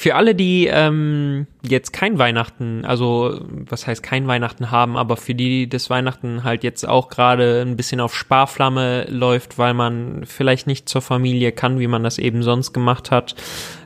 [0.00, 3.38] Für alle, die ähm, jetzt kein Weihnachten, also
[3.68, 7.76] was heißt kein Weihnachten haben, aber für die das Weihnachten halt jetzt auch gerade ein
[7.76, 12.42] bisschen auf Sparflamme läuft, weil man vielleicht nicht zur Familie kann, wie man das eben
[12.42, 13.34] sonst gemacht hat,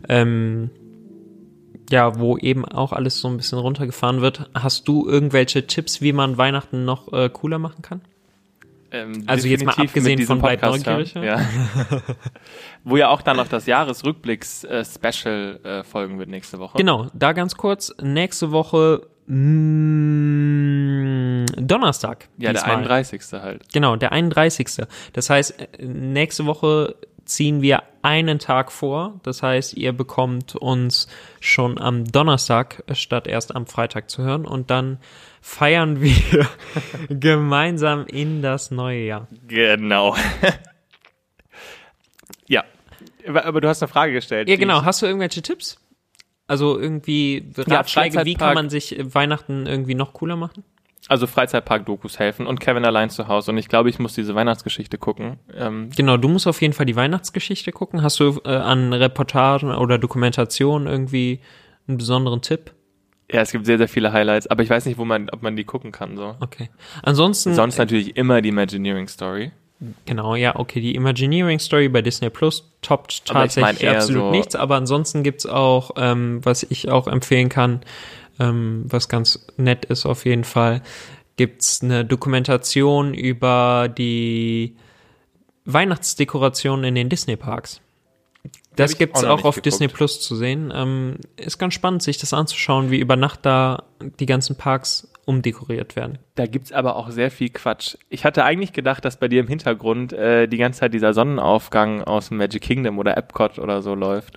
[0.08, 0.70] ähm,
[1.90, 4.48] ja, wo eben auch alles so ein bisschen runtergefahren wird.
[4.54, 8.02] Hast du irgendwelche Tipps, wie man Weihnachten noch äh, cooler machen kann?
[8.94, 11.40] Ähm, Also jetzt mal abgesehen von Podcast, neugierig, Ja.
[12.84, 16.76] Wo ja auch dann noch das Jahresrückblicks-Special äh, folgen wird nächste Woche.
[16.78, 17.92] Genau, da ganz kurz.
[18.00, 22.28] Nächste Woche mh, Donnerstag.
[22.38, 22.76] Ja, der diesmal.
[22.76, 23.22] 31.
[23.32, 23.62] halt.
[23.72, 24.68] Genau, der 31.
[25.12, 29.18] Das heißt, äh, nächste Woche ziehen wir einen Tag vor.
[29.22, 31.08] Das heißt, ihr bekommt uns
[31.40, 34.98] schon am Donnerstag äh, statt erst am Freitag zu hören und dann
[35.44, 36.48] feiern wir
[37.10, 39.28] gemeinsam in das neue Jahr.
[39.46, 40.16] Genau.
[42.48, 42.64] ja.
[43.26, 44.48] Aber du hast eine Frage gestellt.
[44.48, 44.84] Ja, genau.
[44.84, 45.78] Hast du irgendwelche Tipps?
[46.46, 50.64] Also irgendwie Ja, Ratschläge, wie kann man sich Weihnachten irgendwie noch cooler machen?
[51.08, 53.50] Also Freizeitpark-Dokus helfen und Kevin allein zu Hause.
[53.50, 55.38] Und ich glaube, ich muss diese Weihnachtsgeschichte gucken.
[55.54, 58.02] Ähm, Genau, du musst auf jeden Fall die Weihnachtsgeschichte gucken.
[58.02, 61.40] Hast du äh, an Reportagen oder Dokumentationen irgendwie
[61.86, 62.72] einen besonderen Tipp?
[63.34, 65.56] Ja, es gibt sehr, sehr viele Highlights, aber ich weiß nicht, wo man, ob man
[65.56, 66.16] die gucken kann.
[66.16, 66.36] So.
[66.40, 66.70] Okay.
[67.02, 69.50] Ansonsten, Sonst natürlich immer die Imagineering Story.
[70.06, 74.22] genau, ja, okay, die Imagineering Story bei Disney Plus toppt Aber ich mein tatsächlich absolut
[74.22, 77.80] so- nichts, aber ansonsten gibt's auch, ähm, was ich auch empfehlen kann,
[78.40, 80.80] ähm, was ganz nett ist auf jeden Fall,
[81.36, 84.76] gibt's eine Dokumentation über die
[85.64, 87.80] Weihnachtsdekoration in den Disney-Parks.
[88.76, 89.66] Das gibt's auch auch auf geguckt.
[89.66, 90.72] Disney Plus zu sehen.
[90.74, 93.84] Ähm, ist ganz spannend, sich das anzuschauen, wie über Nacht da
[94.20, 96.18] die ganzen Parks umdekoriert werden.
[96.34, 97.96] Da gibt's aber auch sehr viel Quatsch.
[98.10, 102.02] Ich hatte eigentlich gedacht, dass bei dir im Hintergrund äh, die ganze Zeit dieser Sonnenaufgang
[102.02, 104.36] aus dem Magic Kingdom oder Epcot oder so läuft.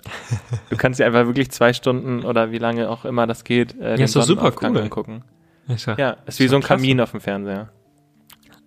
[0.70, 3.96] Du kannst dir einfach wirklich zwei Stunden oder wie lange auch immer das geht, äh,
[3.96, 4.82] den ist doch super Sonnenaufgang cool.
[4.82, 5.24] angucken.
[5.68, 6.80] Ich sag, Ja, ist wie Ist so doch ein klasse.
[6.82, 7.68] Kamin auf dem Fernseher.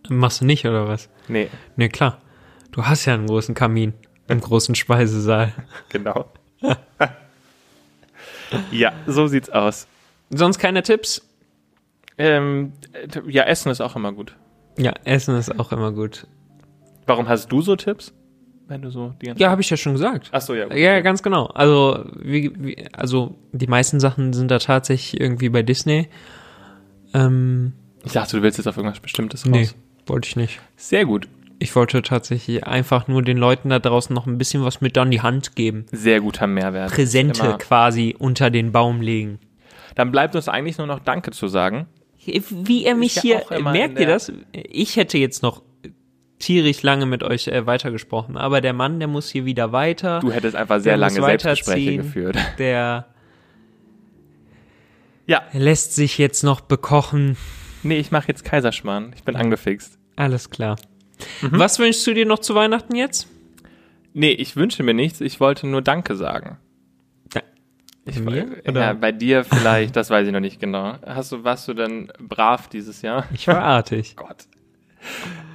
[0.09, 1.09] Machst du nicht, oder was?
[1.27, 2.19] Nee, Ne, klar.
[2.71, 3.93] Du hast ja einen großen Kamin
[4.31, 5.53] im großen Speisesaal.
[5.89, 6.25] genau.
[8.71, 9.87] ja, so sieht's aus.
[10.29, 11.21] Sonst keine Tipps?
[12.17, 14.35] Ähm, äh, ja, Essen ist auch immer gut.
[14.77, 16.27] Ja, Essen ist auch immer gut.
[17.05, 18.13] Warum hast du so Tipps?
[18.67, 20.29] Wenn du so die ganze Ja, habe ich ja schon gesagt.
[20.31, 20.65] Ach so, ja.
[20.65, 20.77] Gut.
[20.77, 21.47] Ja, ganz genau.
[21.47, 26.07] Also, wie, wie, also die meisten Sachen sind da tatsächlich irgendwie bei Disney.
[27.13, 27.73] Ähm,
[28.05, 29.75] Ich dachte, du willst jetzt auf irgendwas Bestimmtes nee, raus.
[30.05, 30.61] wollte ich nicht.
[30.77, 31.27] Sehr gut.
[31.61, 35.11] Ich wollte tatsächlich einfach nur den Leuten da draußen noch ein bisschen was mit an
[35.11, 35.85] die Hand geben.
[35.91, 36.91] Sehr guter Mehrwert.
[36.91, 39.37] Präsente Immer- quasi unter den Baum legen.
[39.93, 41.85] Dann bleibt uns eigentlich nur noch Danke zu sagen.
[42.25, 44.31] Wie er mich hier, merkt ihr das?
[44.53, 45.61] Ich hätte jetzt noch
[46.39, 50.19] tierisch lange mit euch äh, weitergesprochen, aber der Mann, der muss hier wieder weiter.
[50.21, 52.37] Du hättest einfach sehr lange Selbstgespräche geführt.
[52.57, 53.05] Der
[55.27, 57.37] Ja, lässt sich jetzt noch bekochen.
[57.83, 59.11] nee, ich mache jetzt Kaiserschmarrn.
[59.15, 59.99] Ich bin angefixt.
[60.15, 60.77] Alles klar.
[61.41, 61.59] Mhm.
[61.59, 63.27] Was wünschst du dir noch zu Weihnachten jetzt?
[64.13, 65.21] Nee, ich wünsche mir nichts.
[65.21, 66.57] Ich wollte nur Danke sagen.
[68.03, 68.47] Ich, Mir?
[68.65, 70.95] Ja, bei dir vielleicht, das weiß ich noch nicht genau.
[71.05, 73.25] Hast du, warst du denn brav dieses Jahr?
[73.33, 74.15] Ich war artig.
[74.15, 74.47] Gott.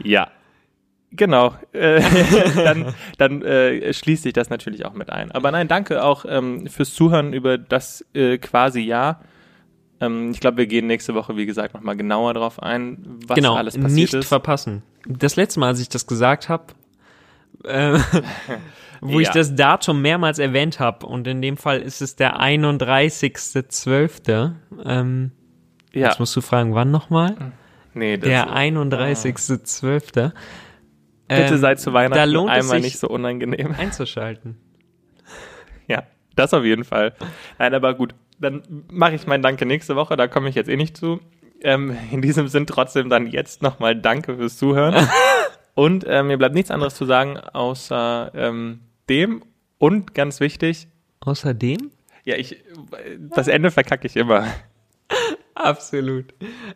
[0.02, 0.28] Ja.
[1.10, 1.54] Genau.
[1.72, 2.02] Äh,
[2.54, 5.32] dann dann äh, schließt sich das natürlich auch mit ein.
[5.32, 9.22] Aber nein, danke auch ähm, fürs Zuhören über das äh, quasi Jahr.
[10.00, 13.54] Ähm, ich glaube, wir gehen nächste Woche, wie gesagt, nochmal genauer drauf ein, was genau,
[13.54, 14.28] alles passiert nicht ist.
[14.28, 14.82] verpassen.
[15.08, 16.66] Das letzte Mal, als ich das gesagt habe,
[17.64, 17.98] äh,
[19.00, 19.34] wo ich Ja.
[19.34, 24.52] das Datum mehrmals erwähnt habe, und in dem Fall ist es der 31.12.
[24.84, 25.32] Ähm,
[25.92, 27.36] ja, Jetzt musst du fragen, wann nochmal?
[27.94, 30.00] nee, das, Der 31.12.
[30.02, 30.32] bitte
[31.28, 33.74] Ähm, seid zu Weihnachten da lohnt es einmal sich- nicht so unangenehm.
[33.78, 34.56] einzuschalten.
[35.88, 36.02] Ja,
[36.34, 37.14] das auf jeden Fall.
[37.58, 40.76] Nein, aber gut, dann mache ich mein Danke nächste Woche, da komme ich jetzt eh
[40.76, 41.20] nicht zu.
[41.62, 45.08] Ähm, in diesem Sinn trotzdem dann jetzt nochmal Danke fürs Zuhören.
[45.74, 49.42] und äh, mir bleibt nichts anderes zu sagen, außer ähm, dem
[49.78, 50.88] und ganz wichtig,
[51.20, 51.90] Außerdem?
[52.24, 52.62] ja, ich,
[53.18, 54.46] das Ende verkacke ich immer.
[55.54, 56.26] Absolut.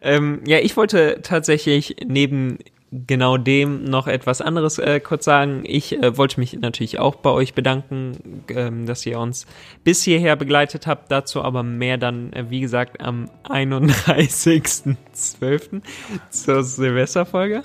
[0.00, 2.58] Ähm, ja, ich wollte tatsächlich neben
[2.92, 5.62] genau dem noch etwas anderes äh, kurz sagen.
[5.64, 9.46] Ich äh, wollte mich natürlich auch bei euch bedanken, ähm, dass ihr uns
[9.84, 11.12] bis hierher begleitet habt.
[11.12, 15.82] Dazu aber mehr dann, äh, wie gesagt, am 31.12.
[16.30, 17.62] zur Silvesterfolge.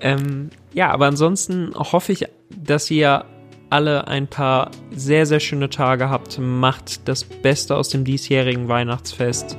[0.00, 3.24] Ähm, ja, aber ansonsten hoffe ich, dass ihr
[3.70, 6.38] alle ein paar sehr, sehr schöne Tage habt.
[6.38, 9.56] Macht das Beste aus dem diesjährigen Weihnachtsfest.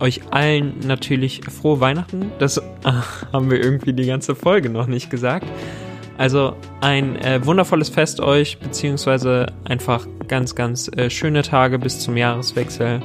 [0.00, 2.32] Euch allen natürlich frohe Weihnachten.
[2.38, 5.46] Das ach, haben wir irgendwie die ganze Folge noch nicht gesagt.
[6.16, 12.16] Also ein äh, wundervolles Fest euch, beziehungsweise einfach ganz, ganz äh, schöne Tage bis zum
[12.16, 13.00] Jahreswechsel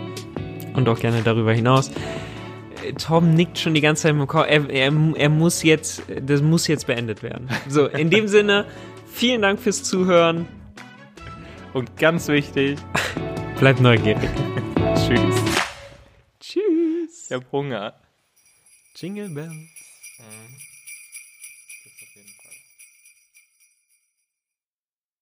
[0.76, 1.92] und auch gerne darüber hinaus.
[2.98, 4.48] Tom nickt schon die ganze Zeit im Kopf.
[4.50, 7.48] Er, er, er muss jetzt, das muss jetzt beendet werden.
[7.70, 8.66] So, in dem Sinne,
[9.12, 10.48] vielen Dank fürs Zuhören.
[11.74, 12.78] Und ganz wichtig,
[13.60, 14.30] Bleibt neugierig.
[14.96, 15.43] tschüss.
[17.26, 17.94] Ich hab Hunger.
[18.96, 19.73] Jingle Bells.